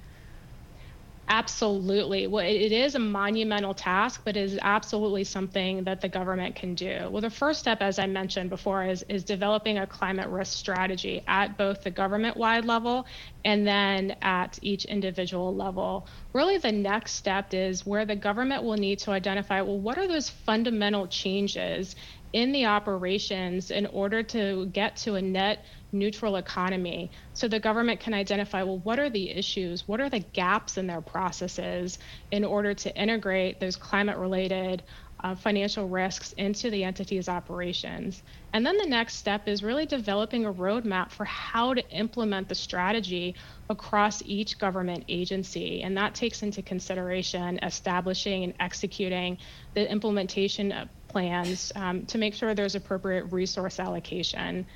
Absolutely. 1.28 2.28
Well, 2.28 2.46
it 2.46 2.70
is 2.70 2.94
a 2.94 3.00
monumental 3.00 3.74
task, 3.74 4.22
but 4.24 4.36
it 4.36 4.44
is 4.44 4.60
absolutely 4.62 5.24
something 5.24 5.82
that 5.82 6.00
the 6.00 6.08
government 6.08 6.54
can 6.54 6.76
do. 6.76 7.08
Well, 7.10 7.20
the 7.20 7.30
first 7.30 7.58
step, 7.58 7.82
as 7.82 7.98
I 7.98 8.06
mentioned 8.06 8.48
before, 8.48 8.84
is, 8.84 9.04
is 9.08 9.24
developing 9.24 9.78
a 9.78 9.88
climate 9.88 10.28
risk 10.28 10.56
strategy 10.56 11.24
at 11.26 11.58
both 11.58 11.82
the 11.82 11.90
government 11.90 12.36
wide 12.36 12.64
level 12.64 13.06
and 13.44 13.66
then 13.66 14.14
at 14.22 14.56
each 14.62 14.84
individual 14.84 15.52
level. 15.52 16.06
Really, 16.32 16.58
the 16.58 16.70
next 16.70 17.14
step 17.14 17.52
is 17.52 17.84
where 17.84 18.04
the 18.04 18.14
government 18.14 18.62
will 18.62 18.76
need 18.76 19.00
to 19.00 19.10
identify 19.10 19.60
well, 19.62 19.80
what 19.80 19.98
are 19.98 20.06
those 20.06 20.30
fundamental 20.30 21.08
changes 21.08 21.96
in 22.32 22.52
the 22.52 22.66
operations 22.66 23.70
in 23.70 23.86
order 23.86 24.22
to 24.22 24.66
get 24.66 24.96
to 24.96 25.14
a 25.14 25.22
net 25.22 25.64
neutral 25.92 26.36
economy 26.36 27.10
so 27.32 27.46
the 27.48 27.60
government 27.60 28.00
can 28.00 28.12
identify 28.12 28.62
well 28.62 28.78
what 28.78 28.98
are 28.98 29.10
the 29.10 29.30
issues 29.30 29.86
what 29.86 30.00
are 30.00 30.10
the 30.10 30.20
gaps 30.20 30.76
in 30.76 30.86
their 30.86 31.00
processes 31.00 31.98
in 32.30 32.44
order 32.44 32.74
to 32.74 32.94
integrate 33.00 33.60
those 33.60 33.76
climate 33.76 34.16
related 34.16 34.82
uh, 35.20 35.34
financial 35.34 35.88
risks 35.88 36.32
into 36.34 36.70
the 36.70 36.84
entity's 36.84 37.28
operations. 37.28 38.22
And 38.52 38.66
then 38.66 38.76
the 38.76 38.86
next 38.86 39.16
step 39.16 39.48
is 39.48 39.62
really 39.62 39.86
developing 39.86 40.44
a 40.44 40.52
roadmap 40.52 41.10
for 41.10 41.24
how 41.24 41.74
to 41.74 41.90
implement 41.90 42.48
the 42.48 42.54
strategy 42.54 43.34
across 43.70 44.22
each 44.24 44.58
government 44.58 45.04
agency. 45.08 45.82
And 45.82 45.96
that 45.96 46.14
takes 46.14 46.42
into 46.42 46.62
consideration 46.62 47.58
establishing 47.62 48.44
and 48.44 48.54
executing 48.60 49.38
the 49.74 49.90
implementation 49.90 50.88
plans 51.08 51.72
um, 51.76 52.04
to 52.06 52.18
make 52.18 52.34
sure 52.34 52.54
there's 52.54 52.74
appropriate 52.74 53.24
resource 53.32 53.80
allocation. 53.80 54.66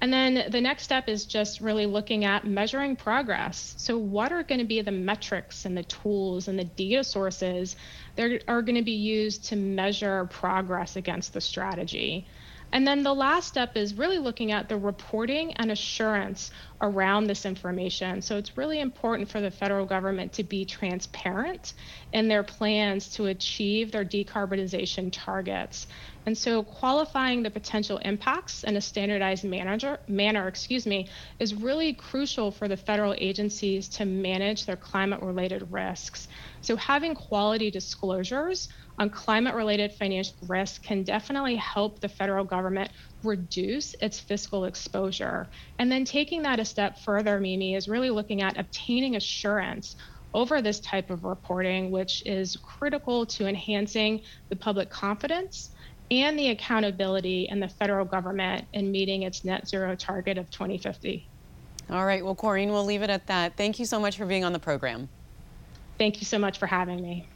And 0.00 0.12
then 0.12 0.50
the 0.50 0.60
next 0.60 0.82
step 0.82 1.08
is 1.08 1.24
just 1.24 1.60
really 1.60 1.86
looking 1.86 2.24
at 2.24 2.44
measuring 2.44 2.96
progress. 2.96 3.74
So, 3.78 3.96
what 3.96 4.30
are 4.30 4.42
going 4.42 4.58
to 4.58 4.66
be 4.66 4.82
the 4.82 4.92
metrics 4.92 5.64
and 5.64 5.76
the 5.76 5.84
tools 5.84 6.48
and 6.48 6.58
the 6.58 6.64
data 6.64 7.02
sources 7.02 7.76
that 8.16 8.42
are 8.46 8.62
going 8.62 8.76
to 8.76 8.82
be 8.82 8.92
used 8.92 9.46
to 9.46 9.56
measure 9.56 10.26
progress 10.26 10.96
against 10.96 11.32
the 11.32 11.40
strategy? 11.40 12.26
And 12.72 12.86
then 12.86 13.04
the 13.04 13.14
last 13.14 13.48
step 13.48 13.76
is 13.76 13.94
really 13.94 14.18
looking 14.18 14.52
at 14.52 14.68
the 14.68 14.76
reporting 14.76 15.52
and 15.54 15.70
assurance 15.70 16.50
around 16.80 17.26
this 17.26 17.46
information. 17.46 18.20
So 18.20 18.36
it's 18.36 18.56
really 18.56 18.80
important 18.80 19.30
for 19.30 19.40
the 19.40 19.50
federal 19.50 19.86
government 19.86 20.32
to 20.34 20.42
be 20.42 20.64
transparent 20.64 21.74
in 22.12 22.28
their 22.28 22.42
plans 22.42 23.08
to 23.14 23.26
achieve 23.26 23.92
their 23.92 24.04
decarbonization 24.04 25.10
targets. 25.12 25.86
And 26.26 26.36
so 26.36 26.64
qualifying 26.64 27.44
the 27.44 27.50
potential 27.50 27.98
impacts 27.98 28.64
in 28.64 28.76
a 28.76 28.80
standardized 28.80 29.44
manager, 29.44 30.00
manner, 30.08 30.48
excuse 30.48 30.84
me, 30.84 31.08
is 31.38 31.54
really 31.54 31.94
crucial 31.94 32.50
for 32.50 32.66
the 32.66 32.76
federal 32.76 33.14
agencies 33.16 33.88
to 33.90 34.04
manage 34.04 34.66
their 34.66 34.76
climate 34.76 35.22
related 35.22 35.70
risks. 35.70 36.26
So 36.62 36.74
having 36.74 37.14
quality 37.14 37.70
disclosures 37.70 38.68
on 38.98 39.10
climate 39.10 39.54
related 39.54 39.92
financial 39.92 40.34
risk 40.48 40.82
can 40.82 41.04
definitely 41.04 41.56
help 41.56 42.00
the 42.00 42.08
federal 42.08 42.44
government 42.44 42.90
reduce 43.22 43.94
its 44.02 44.18
fiscal 44.18 44.64
exposure. 44.64 45.48
And 45.78 45.92
then 45.92 46.04
taking 46.04 46.42
that 46.42 46.58
a 46.58 46.64
step 46.64 46.98
further, 47.04 47.38
Mimi, 47.38 47.76
is 47.76 47.86
really 47.86 48.10
looking 48.10 48.42
at 48.42 48.58
obtaining 48.58 49.14
assurance 49.14 49.94
over 50.34 50.60
this 50.60 50.80
type 50.80 51.10
of 51.10 51.24
reporting, 51.24 51.92
which 51.92 52.22
is 52.26 52.56
critical 52.56 53.26
to 53.26 53.46
enhancing 53.46 54.22
the 54.50 54.56
public 54.56 54.90
confidence 54.90 55.70
and 56.10 56.38
the 56.38 56.48
accountability 56.50 57.48
in 57.50 57.60
the 57.60 57.68
federal 57.68 58.04
government 58.04 58.66
in 58.72 58.90
meeting 58.90 59.22
its 59.22 59.44
net 59.44 59.68
zero 59.68 59.94
target 59.94 60.38
of 60.38 60.50
2050. 60.50 61.26
All 61.90 62.04
right. 62.04 62.24
Well, 62.24 62.34
Corinne, 62.34 62.70
we'll 62.70 62.84
leave 62.84 63.02
it 63.02 63.10
at 63.10 63.26
that. 63.26 63.56
Thank 63.56 63.78
you 63.78 63.86
so 63.86 64.00
much 64.00 64.16
for 64.16 64.26
being 64.26 64.44
on 64.44 64.52
the 64.52 64.58
program. 64.58 65.08
Thank 65.98 66.20
you 66.20 66.26
so 66.26 66.38
much 66.38 66.58
for 66.58 66.66
having 66.66 67.00
me. 67.00 67.26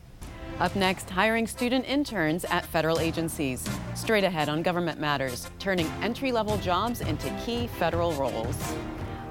Up 0.59 0.77
next, 0.77 1.09
hiring 1.09 1.47
student 1.47 1.89
interns 1.89 2.45
at 2.45 2.67
federal 2.67 3.01
agencies. 3.01 3.67
Straight 3.95 4.25
ahead 4.25 4.49
on 4.49 4.63
Government 4.63 5.01
Matters, 5.01 5.49
turning 5.59 5.87
entry 6.03 6.33
level 6.33 6.59
jobs 6.59 7.01
into 7.01 7.31
key 7.45 7.67
federal 7.79 8.13
roles. 8.13 8.57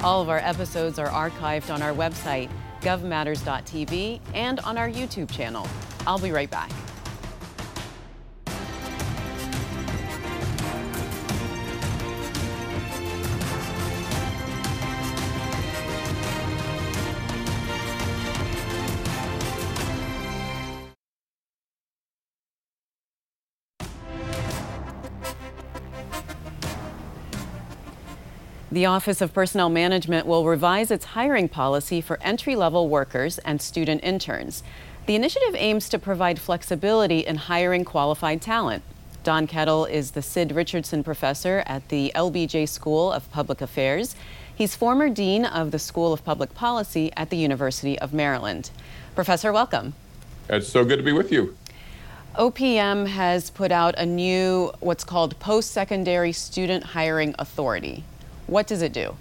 All 0.01 0.21
of 0.21 0.29
our 0.29 0.39
episodes 0.39 0.97
are 0.97 1.09
archived 1.09 1.71
on 1.71 1.81
our 1.81 1.93
website, 1.93 2.49
govmatters.tv, 2.81 4.21
and 4.33 4.59
on 4.61 4.77
our 4.77 4.89
YouTube 4.89 5.29
channel. 5.29 5.67
I'll 6.07 6.17
be 6.17 6.31
right 6.31 6.49
back. 6.49 6.71
The 28.79 28.85
Office 28.85 29.19
of 29.19 29.33
Personnel 29.33 29.67
Management 29.67 30.25
will 30.25 30.45
revise 30.45 30.89
its 30.89 31.03
hiring 31.03 31.49
policy 31.49 31.99
for 31.99 32.17
entry 32.21 32.55
level 32.55 32.87
workers 32.87 33.37
and 33.39 33.61
student 33.61 34.01
interns. 34.05 34.63
The 35.05 35.15
initiative 35.15 35.53
aims 35.57 35.89
to 35.89 35.99
provide 35.99 36.39
flexibility 36.39 37.19
in 37.19 37.35
hiring 37.35 37.83
qualified 37.83 38.41
talent. 38.41 38.83
Don 39.25 39.47
Kettl 39.47 39.89
is 39.89 40.11
the 40.11 40.21
Sid 40.21 40.53
Richardson 40.53 41.03
Professor 41.03 41.61
at 41.65 41.89
the 41.89 42.13
LBJ 42.15 42.69
School 42.69 43.11
of 43.11 43.29
Public 43.31 43.59
Affairs. 43.59 44.15
He's 44.55 44.77
former 44.77 45.09
Dean 45.09 45.43
of 45.43 45.71
the 45.71 45.79
School 45.79 46.13
of 46.13 46.23
Public 46.23 46.53
Policy 46.53 47.11
at 47.17 47.31
the 47.31 47.35
University 47.35 47.99
of 47.99 48.13
Maryland. 48.13 48.71
Professor, 49.13 49.51
welcome. 49.51 49.93
It's 50.47 50.69
so 50.69 50.85
good 50.85 50.99
to 50.99 51.03
be 51.03 51.11
with 51.11 51.33
you. 51.33 51.57
OPM 52.35 53.07
has 53.07 53.49
put 53.49 53.73
out 53.73 53.95
a 53.97 54.05
new, 54.05 54.71
what's 54.79 55.03
called 55.03 55.37
Post 55.37 55.71
Secondary 55.71 56.31
Student 56.31 56.85
Hiring 56.85 57.35
Authority. 57.37 58.05
What 58.49 58.65
does 58.65 58.81
it 58.81 58.93
do? 58.93 59.15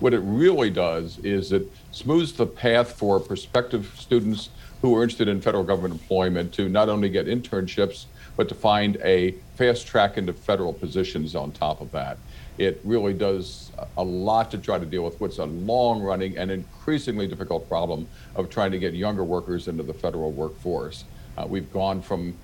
What 0.00 0.14
it 0.14 0.20
really 0.20 0.70
does 0.70 1.18
is 1.18 1.52
it 1.52 1.70
smooths 1.92 2.32
the 2.32 2.46
path 2.46 2.92
for 2.92 3.20
prospective 3.20 3.92
students 3.98 4.48
who 4.80 4.96
are 4.96 5.02
interested 5.02 5.28
in 5.28 5.42
federal 5.42 5.64
government 5.64 6.00
employment 6.00 6.54
to 6.54 6.70
not 6.70 6.88
only 6.88 7.10
get 7.10 7.26
internships, 7.26 8.06
but 8.38 8.48
to 8.48 8.54
find 8.54 8.96
a 9.04 9.32
fast 9.56 9.86
track 9.86 10.16
into 10.16 10.32
federal 10.32 10.72
positions 10.72 11.36
on 11.36 11.52
top 11.52 11.82
of 11.82 11.90
that. 11.90 12.16
It 12.56 12.80
really 12.84 13.12
does 13.12 13.70
a 13.98 14.02
lot 14.02 14.50
to 14.52 14.58
try 14.58 14.78
to 14.78 14.86
deal 14.86 15.04
with 15.04 15.20
what's 15.20 15.38
a 15.38 15.44
long 15.44 16.00
running 16.00 16.38
and 16.38 16.50
increasingly 16.50 17.26
difficult 17.26 17.68
problem 17.68 18.08
of 18.34 18.48
trying 18.48 18.70
to 18.70 18.78
get 18.78 18.94
younger 18.94 19.24
workers 19.24 19.68
into 19.68 19.82
the 19.82 19.94
federal 19.94 20.32
workforce. 20.32 21.04
Uh, 21.36 21.44
we've 21.46 21.70
gone 21.70 22.00
from 22.00 22.34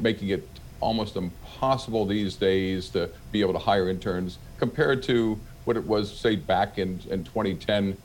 making 0.00 0.30
it 0.30 0.48
almost 0.84 1.16
impossible 1.16 2.04
these 2.04 2.36
days 2.36 2.90
to 2.90 3.08
be 3.32 3.40
able 3.40 3.54
to 3.54 3.58
hire 3.58 3.88
interns 3.88 4.38
compared 4.58 5.02
to 5.02 5.40
what 5.64 5.78
it 5.78 5.86
was, 5.86 6.14
say, 6.14 6.36
back 6.36 6.78
in, 6.78 7.00
in 7.08 7.24
2010. 7.24 7.96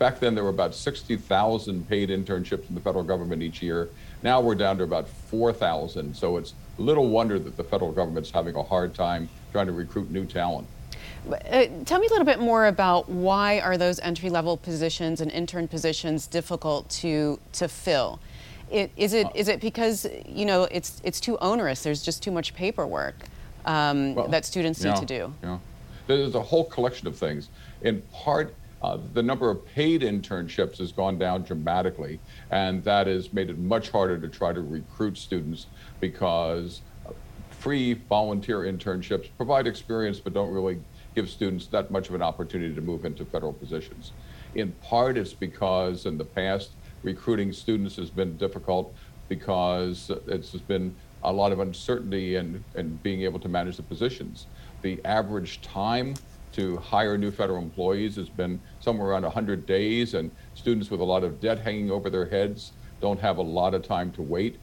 Back 0.00 0.18
then, 0.18 0.34
there 0.34 0.42
were 0.42 0.50
about 0.50 0.74
60,000 0.74 1.88
paid 1.88 2.08
internships 2.08 2.68
in 2.68 2.74
the 2.74 2.80
federal 2.80 3.04
government 3.04 3.40
each 3.40 3.62
year. 3.62 3.88
Now 4.24 4.40
we're 4.40 4.56
down 4.56 4.76
to 4.78 4.84
about 4.84 5.08
4,000. 5.08 6.14
So 6.14 6.36
it's 6.36 6.54
little 6.76 7.08
wonder 7.08 7.38
that 7.38 7.56
the 7.56 7.62
federal 7.62 7.92
government's 7.92 8.32
having 8.32 8.56
a 8.56 8.62
hard 8.64 8.94
time 8.94 9.28
trying 9.52 9.66
to 9.66 9.72
recruit 9.72 10.10
new 10.10 10.26
talent. 10.26 10.66
Uh, 11.30 11.66
tell 11.84 12.00
me 12.00 12.06
a 12.06 12.10
little 12.10 12.24
bit 12.24 12.40
more 12.40 12.66
about 12.66 13.08
why 13.08 13.60
are 13.60 13.78
those 13.78 14.00
entry 14.00 14.28
level 14.28 14.56
positions 14.56 15.20
and 15.20 15.30
intern 15.30 15.68
positions 15.68 16.26
difficult 16.26 16.88
to 16.90 17.38
to 17.52 17.68
fill? 17.68 18.18
It, 18.70 18.90
is 18.96 19.12
it 19.12 19.26
is 19.34 19.48
it 19.48 19.60
because 19.60 20.06
you 20.26 20.44
know 20.44 20.64
it's 20.70 21.00
it's 21.04 21.20
too 21.20 21.38
onerous? 21.38 21.82
There's 21.82 22.02
just 22.02 22.22
too 22.22 22.30
much 22.30 22.54
paperwork 22.54 23.14
um, 23.66 24.14
well, 24.14 24.28
that 24.28 24.44
students 24.44 24.82
yeah, 24.82 24.92
need 24.92 25.00
to 25.00 25.06
do. 25.06 25.34
Yeah. 25.42 25.58
There's 26.06 26.34
a 26.34 26.42
whole 26.42 26.64
collection 26.64 27.08
of 27.08 27.16
things. 27.16 27.48
In 27.82 28.02
part, 28.12 28.54
uh, 28.82 28.98
the 29.14 29.22
number 29.22 29.48
of 29.50 29.64
paid 29.66 30.02
internships 30.02 30.78
has 30.78 30.92
gone 30.92 31.18
down 31.18 31.42
dramatically, 31.42 32.20
and 32.50 32.84
that 32.84 33.06
has 33.06 33.32
made 33.32 33.48
it 33.48 33.58
much 33.58 33.90
harder 33.90 34.18
to 34.18 34.28
try 34.28 34.52
to 34.52 34.60
recruit 34.60 35.16
students 35.16 35.66
because 36.00 36.82
free 37.50 37.94
volunteer 37.94 38.60
internships 38.60 39.30
provide 39.38 39.66
experience 39.66 40.20
but 40.20 40.34
don't 40.34 40.52
really 40.52 40.78
give 41.14 41.30
students 41.30 41.66
that 41.68 41.90
much 41.90 42.10
of 42.10 42.14
an 42.14 42.20
opportunity 42.20 42.74
to 42.74 42.82
move 42.82 43.06
into 43.06 43.24
federal 43.24 43.54
positions. 43.54 44.12
In 44.54 44.72
part, 44.82 45.16
it's 45.16 45.32
because 45.32 46.04
in 46.04 46.18
the 46.18 46.24
past, 46.24 46.72
recruiting 47.04 47.52
students 47.52 47.94
has 47.96 48.10
been 48.10 48.36
difficult 48.36 48.94
because 49.28 50.10
it's 50.26 50.50
been 50.52 50.94
a 51.22 51.32
lot 51.32 51.52
of 51.52 51.60
uncertainty 51.60 52.36
and 52.36 52.62
in 52.74 52.96
being 52.96 53.22
able 53.22 53.38
to 53.38 53.48
manage 53.48 53.76
the 53.76 53.82
positions 53.82 54.46
the 54.84 55.00
average 55.04 55.62
time 55.62 56.14
to 56.52 56.76
hire 56.76 57.18
new 57.18 57.32
federal 57.32 57.60
employees 57.60 58.14
has 58.14 58.28
been 58.28 58.60
somewhere 58.78 59.08
around 59.08 59.22
100 59.22 59.66
days, 59.66 60.14
and 60.14 60.30
students 60.54 60.90
with 60.90 61.00
a 61.00 61.04
lot 61.04 61.24
of 61.24 61.40
debt 61.40 61.58
hanging 61.58 61.90
over 61.90 62.08
their 62.08 62.26
heads 62.26 62.72
don't 63.00 63.18
have 63.18 63.38
a 63.38 63.42
lot 63.42 63.74
of 63.74 63.82
time 63.82 64.12
to 64.12 64.22
wait. 64.22 64.58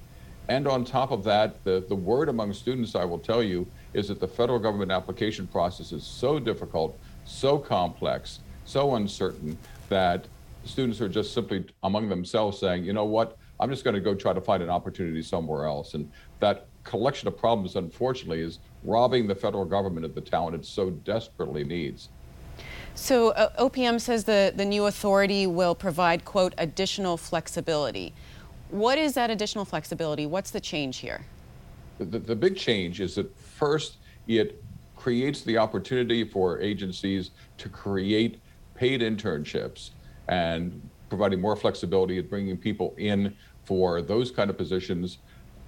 And 0.48 0.68
on 0.68 0.86
top 0.86 1.12
of 1.12 1.24
that, 1.26 1.62
the, 1.66 1.84
the 1.90 1.96
word 1.96 2.30
among 2.30 2.54
students, 2.54 2.96
I 2.96 3.04
will 3.04 3.20
tell 3.20 3.44
you, 3.44 3.68
is 3.94 4.08
that 4.08 4.20
the 4.20 4.28
federal 4.28 4.60
government 4.60 4.92
application 4.92 5.48
process 5.48 5.92
is 5.92 6.04
so 6.04 6.40
difficult, 6.40 6.98
so 7.26 7.58
complex, 7.58 8.40
so 8.66 8.96
uncertain 8.96 9.58
that 9.90 10.28
students 10.66 11.02
are 11.02 11.10
just 11.10 11.34
simply 11.34 11.66
among 11.84 12.10
themselves 12.10 12.60
saying, 12.60 12.84
you 12.84 12.94
know 12.94 13.06
what, 13.06 13.38
I'm 13.60 13.70
just 13.70 13.84
going 13.84 13.94
to 13.94 14.02
go 14.02 14.16
try 14.16 14.34
to 14.34 14.42
find 14.42 14.62
an 14.64 14.70
opportunity 14.70 15.22
somewhere 15.22 15.66
else. 15.66 15.94
And 15.94 16.10
that 16.40 16.68
collection 16.84 17.28
of 17.28 17.38
problems, 17.38 17.76
unfortunately, 17.76 18.42
is 18.42 18.60
robbing 18.84 19.28
the 19.28 19.36
federal 19.36 19.66
government 19.66 20.06
of 20.06 20.16
the 20.16 20.22
talent 20.22 20.56
it 20.56 20.66
so 20.66 20.90
desperately 20.90 21.64
needs. 21.64 22.10
So 22.96 23.30
uh, 23.30 23.70
OPM 23.70 24.02
says 24.02 24.24
the, 24.26 24.54
the 24.56 24.66
new 24.66 24.86
authority 24.86 25.48
will 25.48 25.76
provide, 25.76 26.26
quote, 26.26 26.54
additional 26.58 27.18
flexibility. 27.18 28.14
What 28.70 28.98
is 28.98 29.14
that 29.14 29.30
additional 29.30 29.66
flexibility? 29.66 30.26
What's 30.26 30.52
the 30.52 30.60
change 30.60 30.98
here? 30.98 31.26
The, 32.00 32.20
the 32.20 32.36
big 32.36 32.58
change 32.58 33.00
is 33.00 33.16
that 33.16 33.36
first, 33.38 33.98
it 34.28 34.64
creates 34.96 35.42
the 35.42 35.58
opportunity 35.58 36.24
for 36.24 36.60
agencies 36.60 37.32
to 37.58 37.70
create 37.70 38.42
paid 38.76 39.02
internships 39.02 39.92
and 40.28 40.82
providing 41.10 41.42
more 41.42 41.56
flexibility 41.56 42.18
at 42.18 42.30
bringing 42.30 42.58
people 42.58 42.94
in 42.98 43.36
for 43.66 44.02
those 44.02 44.32
kind 44.32 44.50
of 44.50 44.58
positions 44.58 45.20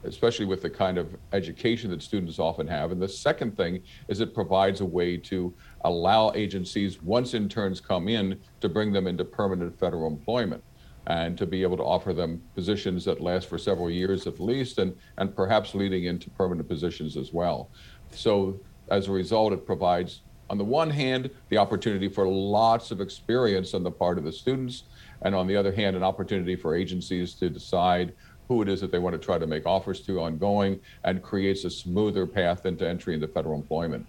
especially 0.05 0.45
with 0.45 0.61
the 0.61 0.69
kind 0.69 0.97
of 0.97 1.15
education 1.31 1.89
that 1.89 2.01
students 2.01 2.39
often 2.39 2.67
have. 2.67 2.91
And 2.91 3.01
the 3.01 3.07
second 3.07 3.55
thing 3.55 3.81
is 4.07 4.19
it 4.19 4.33
provides 4.33 4.81
a 4.81 4.85
way 4.85 5.17
to 5.17 5.53
allow 5.81 6.31
agencies, 6.33 7.01
once 7.01 7.33
interns 7.33 7.79
come 7.79 8.07
in, 8.07 8.39
to 8.61 8.69
bring 8.69 8.91
them 8.91 9.07
into 9.07 9.23
permanent 9.23 9.77
federal 9.79 10.07
employment 10.07 10.63
and 11.07 11.37
to 11.37 11.45
be 11.45 11.61
able 11.63 11.75
to 11.77 11.83
offer 11.83 12.13
them 12.13 12.41
positions 12.55 13.03
that 13.05 13.19
last 13.19 13.49
for 13.49 13.57
several 13.57 13.89
years 13.89 14.25
at 14.25 14.39
least 14.39 14.77
and, 14.77 14.95
and 15.17 15.35
perhaps 15.35 15.75
leading 15.75 16.05
into 16.05 16.29
permanent 16.29 16.67
positions 16.67 17.17
as 17.17 17.33
well. 17.33 17.69
So 18.11 18.59
as 18.89 19.07
a 19.07 19.11
result, 19.11 19.53
it 19.53 19.65
provides, 19.65 20.21
on 20.53 20.59
the 20.59 20.63
one 20.63 20.91
hand, 20.91 21.31
the 21.49 21.57
opportunity 21.57 22.07
for 22.07 22.27
lots 22.27 22.91
of 22.91 23.01
experience 23.01 23.73
on 23.73 23.81
the 23.81 23.89
part 23.89 24.19
of 24.19 24.23
the 24.23 24.31
students, 24.31 24.83
and 25.23 25.33
on 25.33 25.47
the 25.47 25.55
other 25.55 25.71
hand, 25.71 25.95
an 25.95 26.03
opportunity 26.03 26.55
for 26.55 26.75
agencies 26.75 27.33
to 27.33 27.49
decide 27.49 28.13
who 28.47 28.61
it 28.61 28.69
is 28.69 28.79
that 28.79 28.91
they 28.91 28.99
want 28.99 29.13
to 29.13 29.17
try 29.17 29.39
to 29.39 29.47
make 29.47 29.65
offers 29.65 30.01
to 30.01 30.21
ongoing 30.21 30.79
and 31.05 31.23
creates 31.23 31.63
a 31.63 31.71
smoother 31.71 32.27
path 32.27 32.67
into 32.67 32.87
entry 32.87 33.15
into 33.15 33.27
federal 33.27 33.55
employment. 33.55 34.05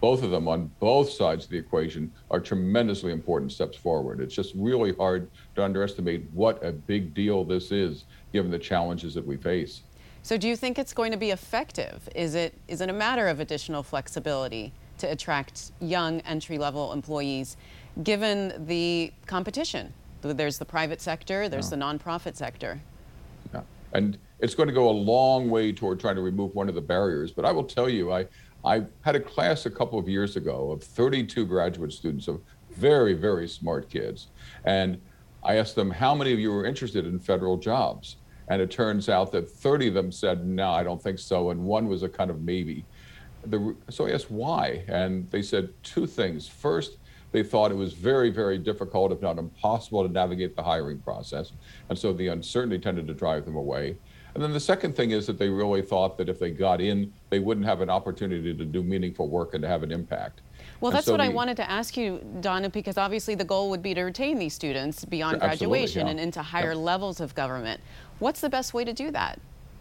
Both 0.00 0.22
of 0.22 0.30
them 0.30 0.46
on 0.46 0.70
both 0.78 1.10
sides 1.10 1.46
of 1.46 1.50
the 1.50 1.58
equation 1.58 2.12
are 2.30 2.38
tremendously 2.38 3.10
important 3.10 3.50
steps 3.50 3.76
forward. 3.76 4.20
It's 4.20 4.36
just 4.36 4.54
really 4.54 4.94
hard 4.94 5.28
to 5.56 5.64
underestimate 5.64 6.30
what 6.32 6.64
a 6.64 6.70
big 6.70 7.12
deal 7.12 7.42
this 7.42 7.72
is 7.72 8.04
given 8.32 8.52
the 8.52 8.58
challenges 8.60 9.14
that 9.14 9.26
we 9.26 9.36
face. 9.36 9.82
So 10.22 10.36
do 10.36 10.46
you 10.46 10.54
think 10.54 10.78
it's 10.78 10.92
going 10.92 11.10
to 11.10 11.18
be 11.18 11.32
effective? 11.32 12.08
Is 12.14 12.36
it 12.36 12.54
is 12.68 12.80
it 12.80 12.88
a 12.88 12.92
matter 12.92 13.26
of 13.26 13.40
additional 13.40 13.82
flexibility 13.82 14.72
to 14.98 15.10
attract 15.10 15.72
young 15.80 16.20
entry-level 16.20 16.92
employees 16.92 17.56
given 18.02 18.66
the 18.66 19.12
competition? 19.26 19.92
There's 20.22 20.58
the 20.58 20.64
private 20.64 21.00
sector, 21.00 21.48
there's 21.48 21.70
yeah. 21.70 21.76
the 21.78 21.84
nonprofit 21.84 22.36
sector. 22.36 22.80
Yeah. 23.54 23.62
And 23.92 24.18
it's 24.40 24.54
going 24.54 24.68
to 24.68 24.74
go 24.74 24.88
a 24.88 24.92
long 24.92 25.50
way 25.50 25.72
toward 25.72 26.00
trying 26.00 26.16
to 26.16 26.22
remove 26.22 26.54
one 26.54 26.68
of 26.68 26.74
the 26.74 26.80
barriers. 26.80 27.32
But 27.32 27.44
I 27.44 27.52
will 27.52 27.64
tell 27.64 27.88
you, 27.88 28.12
I, 28.12 28.26
I 28.64 28.84
had 29.02 29.16
a 29.16 29.20
class 29.20 29.66
a 29.66 29.70
couple 29.70 29.98
of 29.98 30.08
years 30.08 30.36
ago 30.36 30.70
of 30.70 30.82
32 30.82 31.46
graduate 31.46 31.92
students 31.92 32.28
of 32.28 32.40
very, 32.70 33.14
very 33.14 33.48
smart 33.48 33.88
kids. 33.88 34.28
And 34.64 35.00
I 35.42 35.56
asked 35.56 35.74
them, 35.74 35.90
how 35.90 36.14
many 36.14 36.32
of 36.32 36.38
you 36.38 36.52
are 36.52 36.64
interested 36.64 37.06
in 37.06 37.18
federal 37.18 37.56
jobs? 37.56 38.16
And 38.48 38.62
it 38.62 38.70
turns 38.70 39.08
out 39.08 39.30
that 39.32 39.48
30 39.48 39.88
of 39.88 39.94
them 39.94 40.12
said, 40.12 40.46
no, 40.46 40.70
I 40.70 40.82
don't 40.82 41.02
think 41.02 41.18
so. 41.18 41.50
And 41.50 41.60
one 41.64 41.86
was 41.86 42.02
a 42.02 42.08
kind 42.08 42.30
of 42.30 42.40
maybe. 42.42 42.84
The, 43.50 43.74
so 43.88 44.06
I 44.06 44.10
asked 44.10 44.30
why. 44.30 44.84
And 44.88 45.30
they 45.30 45.42
said 45.42 45.70
two 45.82 46.06
things. 46.06 46.46
First, 46.48 46.98
they 47.32 47.42
thought 47.42 47.70
it 47.70 47.76
was 47.76 47.92
very, 47.92 48.30
very 48.30 48.58
difficult, 48.58 49.12
if 49.12 49.20
not 49.20 49.38
impossible, 49.38 50.06
to 50.06 50.12
navigate 50.12 50.56
the 50.56 50.62
hiring 50.62 50.98
process. 50.98 51.52
And 51.88 51.98
so 51.98 52.12
the 52.12 52.28
uncertainty 52.28 52.78
tended 52.78 53.06
to 53.06 53.14
drive 53.14 53.44
them 53.44 53.56
away. 53.56 53.96
And 54.34 54.42
then 54.42 54.52
the 54.52 54.60
second 54.60 54.94
thing 54.94 55.10
is 55.10 55.26
that 55.26 55.38
they 55.38 55.48
really 55.48 55.82
thought 55.82 56.16
that 56.18 56.28
if 56.28 56.38
they 56.38 56.50
got 56.50 56.80
in, 56.80 57.12
they 57.28 57.38
wouldn't 57.38 57.66
have 57.66 57.80
an 57.80 57.90
opportunity 57.90 58.54
to 58.54 58.64
do 58.64 58.82
meaningful 58.82 59.28
work 59.28 59.54
and 59.54 59.62
to 59.62 59.68
have 59.68 59.82
an 59.82 59.90
impact. 59.90 60.42
Well, 60.80 60.92
that's 60.92 61.06
so 61.06 61.12
what 61.12 61.18
the, 61.18 61.24
I 61.24 61.28
wanted 61.28 61.56
to 61.56 61.68
ask 61.68 61.96
you, 61.96 62.24
Donna, 62.40 62.70
because 62.70 62.98
obviously 62.98 63.34
the 63.34 63.44
goal 63.44 63.68
would 63.70 63.82
be 63.82 63.94
to 63.94 64.02
retain 64.02 64.38
these 64.38 64.54
students 64.54 65.04
beyond 65.04 65.40
graduation 65.40 66.06
yeah. 66.06 66.12
and 66.12 66.20
into 66.20 66.40
higher 66.40 66.72
yeah. 66.72 66.78
levels 66.78 67.20
of 67.20 67.34
government. 67.34 67.80
What's 68.20 68.40
the 68.40 68.48
best 68.48 68.74
way 68.74 68.84
to 68.84 68.92
do 68.92 69.10
that? 69.10 69.40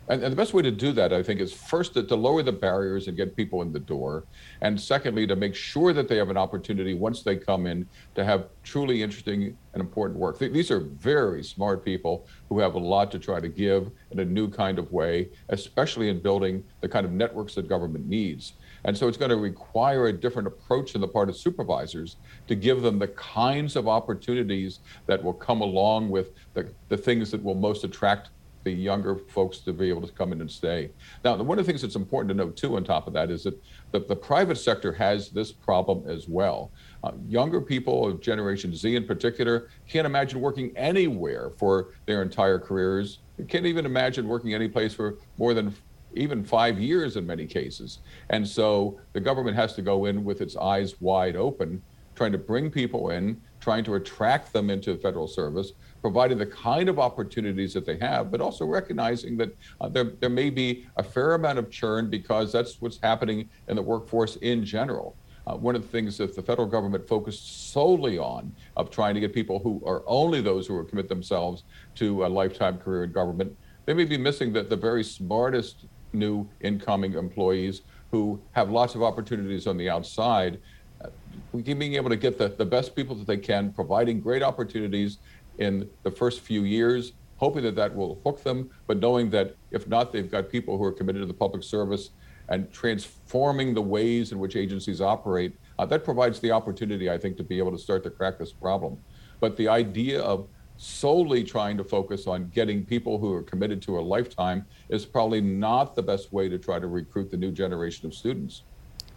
And, 0.09 0.23
and, 0.23 0.31
the 0.31 0.35
best 0.35 0.53
way 0.53 0.61
to 0.61 0.71
do 0.71 0.93
that, 0.93 1.11
I 1.11 1.21
think, 1.21 1.41
is 1.41 1.51
first 1.51 1.93
to, 1.95 2.03
to, 2.03 2.15
lower 2.15 2.41
the 2.41 2.51
barriers 2.51 3.07
and 3.07 3.17
get 3.17 3.35
people 3.35 3.61
in 3.61 3.73
the 3.73 3.79
door. 3.79 4.23
And 4.61 4.79
secondly, 4.79 5.27
to 5.27 5.35
make 5.35 5.53
sure 5.53 5.91
that 5.91 6.07
they 6.07 6.15
have 6.15 6.29
an 6.29 6.37
opportunity 6.37 6.93
once 6.93 7.23
they 7.23 7.35
come 7.35 7.65
in 7.65 7.87
to 8.15 8.23
have 8.23 8.47
truly 8.63 9.03
interesting 9.03 9.57
and 9.73 9.81
important 9.81 10.19
work. 10.19 10.39
These 10.39 10.71
are 10.71 10.79
very 10.79 11.43
smart 11.43 11.83
people 11.83 12.25
who 12.49 12.59
have 12.59 12.75
a 12.75 12.79
lot 12.79 13.11
to 13.11 13.19
try 13.19 13.39
to 13.39 13.47
give 13.49 13.91
in 14.11 14.19
a 14.19 14.25
new 14.25 14.49
kind 14.49 14.79
of 14.79 14.91
way, 14.91 15.29
especially 15.49 16.09
in 16.09 16.21
building 16.21 16.63
the 16.81 16.89
kind 16.89 17.05
of 17.05 17.11
networks 17.11 17.55
that 17.55 17.67
government 17.67 18.07
needs. 18.07 18.53
And 18.85 18.97
so 18.97 19.07
it's 19.07 19.17
going 19.17 19.29
to 19.29 19.37
require 19.37 20.07
a 20.07 20.13
different 20.13 20.47
approach 20.47 20.95
on 20.95 21.01
the 21.01 21.07
part 21.07 21.29
of 21.29 21.35
supervisors 21.35 22.15
to 22.47 22.55
give 22.55 22.81
them 22.81 22.97
the 22.97 23.09
kinds 23.09 23.75
of 23.75 23.87
opportunities 23.87 24.79
that 25.05 25.21
will 25.21 25.33
come 25.33 25.61
along 25.61 26.09
with 26.09 26.31
the, 26.53 26.71
the 26.87 26.97
things 26.97 27.29
that 27.31 27.43
will 27.43 27.55
most 27.55 27.83
attract 27.83 28.29
the 28.67 28.73
younger 28.73 29.15
folks 29.15 29.59
to 29.59 29.71
be 29.71 29.87
able 29.87 30.05
to 30.05 30.11
come 30.11 30.33
in 30.33 30.41
and 30.41 30.51
stay. 30.51 30.91
Now, 31.23 31.37
one 31.37 31.57
of 31.57 31.65
the 31.65 31.71
things 31.71 31.81
that's 31.81 31.95
important 31.95 32.29
to 32.29 32.35
note 32.35 32.57
too, 32.57 32.75
on 32.75 32.83
top 32.83 33.07
of 33.07 33.13
that, 33.13 33.31
is 33.31 33.43
that 33.43 33.55
the, 33.91 33.99
the 33.99 34.15
private 34.15 34.57
sector 34.57 34.91
has 34.91 35.29
this 35.29 35.53
problem 35.53 36.03
as 36.07 36.27
well. 36.27 36.71
Uh, 37.01 37.11
younger 37.29 37.61
people 37.61 38.05
of 38.05 38.19
Generation 38.19 38.75
Z 38.75 38.93
in 38.93 39.05
particular 39.05 39.69
can't 39.87 40.05
imagine 40.05 40.41
working 40.41 40.75
anywhere 40.75 41.51
for 41.57 41.93
their 42.05 42.21
entire 42.21 42.59
careers. 42.59 43.19
They 43.37 43.45
can't 43.45 43.65
even 43.65 43.85
imagine 43.85 44.27
working 44.27 44.53
any 44.53 44.67
place 44.67 44.93
for 44.93 45.17
more 45.37 45.53
than 45.53 45.73
even 46.13 46.43
five 46.43 46.77
years 46.77 47.15
in 47.15 47.25
many 47.25 47.45
cases. 47.45 47.99
And 48.31 48.45
so 48.45 48.99
the 49.13 49.21
government 49.21 49.55
has 49.55 49.75
to 49.75 49.81
go 49.81 50.05
in 50.05 50.25
with 50.25 50.41
its 50.41 50.57
eyes 50.57 50.99
wide 50.99 51.37
open, 51.37 51.81
trying 52.15 52.33
to 52.33 52.37
bring 52.37 52.69
people 52.69 53.11
in, 53.11 53.39
trying 53.61 53.85
to 53.85 53.95
attract 53.95 54.51
them 54.51 54.69
into 54.69 54.97
federal 54.97 55.27
service, 55.27 55.71
providing 56.01 56.37
the 56.37 56.45
kind 56.45 56.89
of 56.89 56.99
opportunities 56.99 57.73
that 57.73 57.85
they 57.85 57.97
have, 57.97 58.31
but 58.31 58.41
also 58.41 58.65
recognizing 58.65 59.37
that 59.37 59.55
uh, 59.81 59.89
there, 59.89 60.11
there 60.19 60.29
may 60.29 60.49
be 60.49 60.87
a 60.97 61.03
fair 61.03 61.33
amount 61.33 61.59
of 61.59 61.69
churn 61.69 62.09
because 62.09 62.51
that's 62.51 62.81
what's 62.81 62.99
happening 63.01 63.49
in 63.67 63.75
the 63.75 63.81
workforce 63.81 64.35
in 64.37 64.63
general. 64.63 65.15
Uh, 65.47 65.55
one 65.55 65.75
of 65.75 65.81
the 65.81 65.87
things 65.87 66.17
that 66.17 66.35
the 66.35 66.41
federal 66.41 66.67
government 66.67 67.07
focused 67.07 67.71
solely 67.71 68.17
on 68.17 68.53
of 68.75 68.89
trying 68.89 69.15
to 69.15 69.21
get 69.21 69.33
people 69.33 69.59
who 69.59 69.81
are 69.85 70.03
only 70.05 70.41
those 70.41 70.67
who 70.67 70.83
commit 70.83 71.07
themselves 71.07 71.63
to 71.95 72.25
a 72.25 72.27
lifetime 72.27 72.77
career 72.77 73.05
in 73.05 73.11
government, 73.11 73.55
they 73.85 73.93
may 73.93 74.03
be 74.03 74.17
missing 74.17 74.51
the, 74.51 74.63
the 74.63 74.75
very 74.75 75.03
smartest 75.03 75.85
new 76.11 76.47
incoming 76.61 77.13
employees 77.13 77.83
who 78.11 78.41
have 78.51 78.69
lots 78.69 78.95
of 78.95 79.03
opportunities 79.03 79.67
on 79.67 79.77
the 79.77 79.89
outside 79.89 80.59
uh, 81.01 81.09
being 81.53 81.93
able 81.93 82.09
to 82.09 82.15
get 82.15 82.37
the, 82.37 82.49
the 82.49 82.65
best 82.65 82.95
people 82.95 83.15
that 83.15 83.27
they 83.27 83.37
can, 83.37 83.71
providing 83.71 84.19
great 84.19 84.43
opportunities 84.43 85.19
in 85.59 85.89
the 86.03 86.11
first 86.11 86.41
few 86.41 86.63
years, 86.63 87.13
hoping 87.37 87.63
that 87.63 87.75
that 87.75 87.95
will 87.95 88.19
hook 88.23 88.43
them, 88.43 88.69
but 88.87 88.99
knowing 88.99 89.29
that 89.29 89.55
if 89.71 89.87
not, 89.87 90.11
they've 90.11 90.29
got 90.29 90.49
people 90.49 90.77
who 90.77 90.83
are 90.83 90.91
committed 90.91 91.21
to 91.21 91.25
the 91.25 91.33
public 91.33 91.63
service 91.63 92.11
and 92.49 92.71
transforming 92.71 93.73
the 93.73 93.81
ways 93.81 94.31
in 94.31 94.39
which 94.39 94.55
agencies 94.55 95.01
operate. 95.01 95.55
Uh, 95.77 95.85
that 95.85 96.03
provides 96.03 96.39
the 96.39 96.51
opportunity, 96.51 97.09
I 97.09 97.17
think, 97.17 97.37
to 97.37 97.43
be 97.43 97.57
able 97.57 97.71
to 97.71 97.77
start 97.77 98.03
to 98.03 98.09
crack 98.09 98.37
this 98.39 98.53
problem. 98.53 98.97
But 99.39 99.57
the 99.57 99.67
idea 99.67 100.21
of 100.21 100.47
solely 100.77 101.43
trying 101.43 101.75
to 101.77 101.83
focus 101.83 102.27
on 102.27 102.49
getting 102.49 102.85
people 102.85 103.17
who 103.17 103.33
are 103.33 103.43
committed 103.43 103.81
to 103.81 103.99
a 103.99 104.01
lifetime 104.01 104.65
is 104.89 105.05
probably 105.05 105.41
not 105.41 105.95
the 105.95 106.03
best 106.03 106.31
way 106.31 106.47
to 106.47 106.57
try 106.57 106.79
to 106.79 106.87
recruit 106.87 107.29
the 107.31 107.37
new 107.37 107.51
generation 107.51 108.05
of 108.05 108.13
students. 108.13 108.63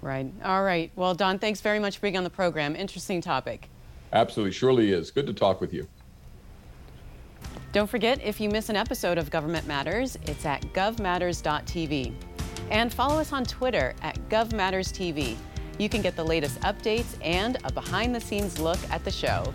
Right. 0.03 0.33
All 0.45 0.65
right. 0.65 0.91
Well, 0.97 1.15
Don, 1.15 1.39
thanks 1.39 1.61
very 1.61 1.79
much 1.79 1.97
for 1.97 2.03
being 2.03 2.17
on 2.17 2.25
the 2.25 2.31
program. 2.31 2.75
Interesting 2.75 3.21
topic. 3.21 3.69
Absolutely. 4.13 4.53
Surely 4.53 4.93
is. 4.93 5.11
Good 5.11 5.27
to 5.27 5.35
talk 5.35 5.61
with 5.61 5.73
you. 5.73 5.87
Don't 7.73 7.89
forget, 7.89 8.21
if 8.21 8.41
you 8.41 8.51
miss 8.51 8.69
an 8.69 8.75
episode 8.75 9.17
of 9.17 9.31
Government 9.31 9.65
Matters, 9.65 10.19
it's 10.27 10.45
at 10.45 10.61
govmatters.tv. 10.73 12.13
And 12.69 12.93
follow 12.93 13.21
us 13.21 13.33
on 13.33 13.45
Twitter 13.45 13.95
at 14.03 14.17
govmatterstv. 14.29 15.37
You 15.79 15.89
can 15.89 16.03
get 16.03 16.17
the 16.17 16.25
latest 16.25 16.61
updates 16.63 17.17
and 17.23 17.59
a 17.63 17.73
behind 17.73 18.13
the 18.13 18.21
scenes 18.21 18.59
look 18.59 18.79
at 18.91 19.05
the 19.05 19.11
show. 19.11 19.55